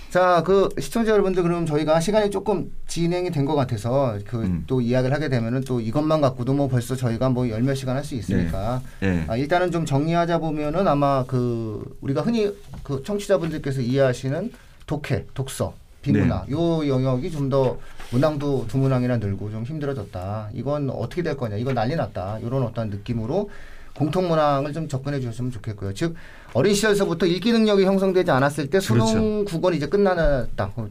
예. 0.08 0.12
자, 0.12 0.42
그 0.44 0.68
시청자 0.80 1.12
여러분들 1.12 1.42
그럼 1.42 1.66
저희가 1.66 2.00
시간이 2.00 2.30
조금 2.30 2.72
진행이 2.86 3.30
된 3.30 3.44
것 3.44 3.54
같아서 3.54 4.18
그 4.26 4.42
음. 4.42 4.64
또 4.66 4.80
이야기를 4.80 5.14
하게 5.14 5.28
되면은 5.28 5.62
또 5.62 5.80
이것만 5.80 6.20
갖고도 6.20 6.52
뭐 6.54 6.68
벌써 6.68 6.96
저희가 6.96 7.28
뭐 7.30 7.48
열 7.48 7.62
몇 7.62 7.74
시간 7.74 7.96
할 7.96 8.04
수 8.04 8.14
있으니까 8.14 8.82
예. 9.02 9.24
아, 9.28 9.36
일단은 9.36 9.70
좀 9.70 9.84
정리하자 9.86 10.38
보면은 10.38 10.86
아마 10.88 11.24
그 11.26 11.96
우리가 12.00 12.22
흔히 12.22 12.50
그 12.82 13.02
청취자분들께서 13.04 13.80
이해하시는 13.80 14.50
독해, 14.86 15.26
독서, 15.34 15.74
비문학 16.02 16.46
네. 16.46 16.52
요 16.52 16.86
영역이 16.88 17.30
좀 17.30 17.48
더 17.50 17.78
문항도 18.10 18.66
두 18.68 18.78
문항이나 18.78 19.18
늘고 19.18 19.50
좀 19.50 19.64
힘들어졌다. 19.64 20.48
이건 20.54 20.88
어떻게 20.88 21.22
될 21.22 21.36
거냐? 21.36 21.56
이건 21.56 21.74
난리 21.74 21.94
났다. 21.94 22.38
이런 22.38 22.62
어떤 22.62 22.88
느낌으로 22.88 23.50
공통 23.94 24.28
문항을 24.28 24.72
좀 24.72 24.88
접근해 24.88 25.20
주셨으면 25.20 25.50
좋겠고요. 25.50 25.92
즉 25.94 26.14
어린 26.54 26.74
시절서부터 26.74 27.26
읽기 27.26 27.52
능력이 27.52 27.84
형성되지 27.84 28.30
않았을 28.30 28.70
때 28.70 28.80
수능 28.80 29.04
그렇죠. 29.06 29.44
국어는 29.46 29.76
이제 29.76 29.86
끝나다. 29.86 30.46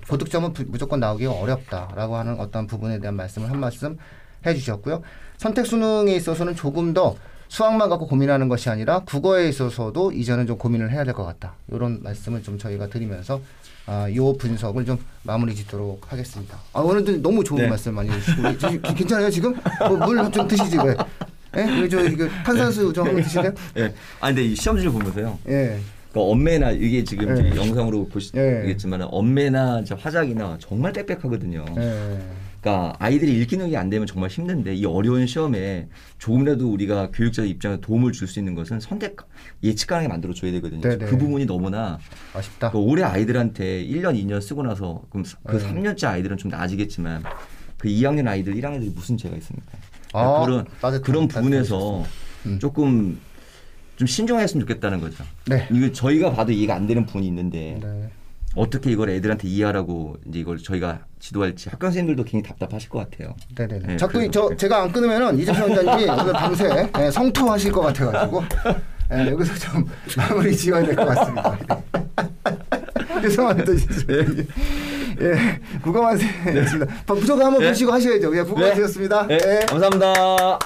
고득점은 0.09 0.53
부- 0.53 0.65
무조건 0.67 0.99
나오기가 0.99 1.31
어렵다라고 1.31 2.15
하는 2.17 2.39
어떤 2.39 2.67
부분에 2.67 2.99
대한 2.99 3.15
말씀을 3.15 3.49
한 3.49 3.59
말씀 3.59 3.97
해주셨고요. 4.45 5.01
선택 5.37 5.65
수능에 5.65 6.15
있어서는 6.15 6.55
조금 6.55 6.93
더 6.93 7.15
수학만 7.49 7.89
갖고 7.89 8.07
고민하는 8.07 8.49
것이 8.49 8.69
아니라 8.69 8.99
국어에 8.99 9.47
있어서도 9.47 10.11
이제는 10.11 10.47
좀 10.47 10.57
고민을 10.57 10.91
해야 10.91 11.03
될 11.05 11.13
것 11.13 11.23
같다. 11.25 11.53
이런 11.71 12.03
말씀을 12.03 12.43
좀 12.43 12.57
저희가 12.57 12.87
드리면서 12.87 13.39
아, 13.85 14.05
요 14.15 14.33
분석을 14.33 14.85
좀 14.85 14.99
마무리 15.23 15.55
짓도록 15.55 16.11
하겠습니다. 16.11 16.57
아, 16.73 16.81
오늘도 16.81 17.21
너무 17.21 17.41
좋은 17.41 17.61
네. 17.61 17.67
말씀 17.69 17.93
많이 17.95 18.09
해주시고 18.09 18.41
괜찮아요 18.95 19.29
지금? 19.29 19.55
뭐 19.87 19.97
물좀 20.07 20.45
드시지 20.45 20.77
왜? 20.79 20.93
예? 21.57 21.81
왜저 21.81 22.03
이거 22.07 22.27
탄산수 22.45 22.93
좀 22.93 23.07
한번 23.07 23.23
드실래요? 23.23 23.53
예. 23.77 23.93
아 24.19 24.27
근데 24.27 24.43
이 24.43 24.55
시험지를 24.55 24.91
보면서요. 24.91 25.39
예. 25.49 25.79
그 26.13 26.21
엄매나 26.21 26.71
이게 26.71 27.03
지금 27.03 27.27
예. 27.45 27.55
영상으로 27.55 28.05
예. 28.07 28.13
보시겠지만 28.13 29.01
엄매나 29.03 29.81
이제 29.81 29.95
화작이나 29.95 30.57
정말 30.59 30.93
빽빽하거든요. 30.93 31.65
예. 31.77 32.19
그러니까 32.61 32.95
아이들이 32.99 33.39
읽기 33.39 33.55
능력이 33.55 33.77
안 33.77 33.89
되면 33.89 34.07
정말 34.07 34.29
힘든데 34.29 34.73
이 34.75 34.85
어려운 34.85 35.25
시험에 35.27 35.87
조금이라도 36.17 36.69
우리가 36.69 37.11
교육자 37.13 37.43
입장에서 37.43 37.79
도움을 37.81 38.11
줄 38.11 38.27
수 38.27 38.39
있는 38.39 38.55
것은 38.55 38.79
선택 38.79 39.15
예측 39.63 39.87
가능하게 39.87 40.09
만들어 40.09 40.33
줘야 40.33 40.51
되거든요. 40.53 40.81
네네. 40.81 41.05
그 41.05 41.17
부분이 41.17 41.45
너무나 41.45 41.97
아쉽다. 42.33 42.71
그 42.71 42.77
올해 42.79 43.03
아이들한테 43.03 43.85
1년, 43.85 44.21
2년 44.21 44.41
쓰고 44.41 44.63
나서 44.63 45.03
그럼 45.11 45.23
그 45.45 45.57
네. 45.57 45.65
3년째 45.65 46.07
아이들은 46.07 46.37
좀 46.37 46.49
나아지겠지만 46.51 47.23
그 47.77 47.87
2학년 47.87 48.27
아이들, 48.27 48.55
1학년들이 48.55 48.93
무슨 48.93 49.15
죄가 49.17 49.37
있습니까? 49.37 49.71
아, 50.13 50.41
그런 50.45 50.65
따뜻한- 50.81 51.01
그런 51.03 51.27
부분에서 51.27 52.03
음. 52.45 52.59
조금 52.59 53.19
좀 53.97 54.07
신중했으면 54.07 54.65
좋겠다는 54.67 55.01
거죠. 55.01 55.23
네. 55.47 55.67
이거 55.71 55.91
저희가 55.91 56.31
봐도 56.31 56.51
이해가 56.51 56.75
안 56.75 56.87
되는 56.87 57.05
부분이 57.05 57.25
있는데 57.27 57.79
네. 57.81 58.09
어떻게 58.55 58.91
이걸 58.91 59.09
애들한테 59.09 59.47
이해하라고 59.47 60.17
이제 60.27 60.39
이걸 60.39 60.57
저희가 60.57 61.01
지도할지 61.19 61.69
학교 61.69 61.87
선생님들도 61.87 62.23
굉장히 62.23 62.43
답답하실 62.43 62.89
것 62.89 62.99
같아요. 63.09 63.35
네네네. 63.55 63.79
네, 63.87 63.97
그래서- 64.07 64.31
저 64.31 64.55
제가 64.55 64.83
안 64.83 64.91
끊으면은 64.91 65.37
이재평 65.39 65.71
원장님이 65.71 66.09
오늘 66.09 66.33
밤새 66.33 66.89
예, 66.99 67.11
성토하실 67.11 67.71
것 67.71 67.81
같아가지고 67.81 68.43
예, 69.13 69.27
여기서 69.31 69.53
좀 69.55 69.85
마무리 70.15 70.55
지어야 70.55 70.83
될 70.85 70.95
것 70.95 71.05
같습니다. 71.05 71.57
네. 73.17 73.21
죄송합니다. 73.21 73.71
예, 75.21 75.59
국어만세였습니다. 75.81 77.03
부족 77.05 77.41
한번 77.41 77.61
네. 77.61 77.69
보시고 77.69 77.91
하셔야죠. 77.91 78.35
예, 78.37 78.41
국어만세였습니다. 78.43 79.27
네, 79.27 79.35
예. 79.35 79.65
감사합니다. 79.65 80.59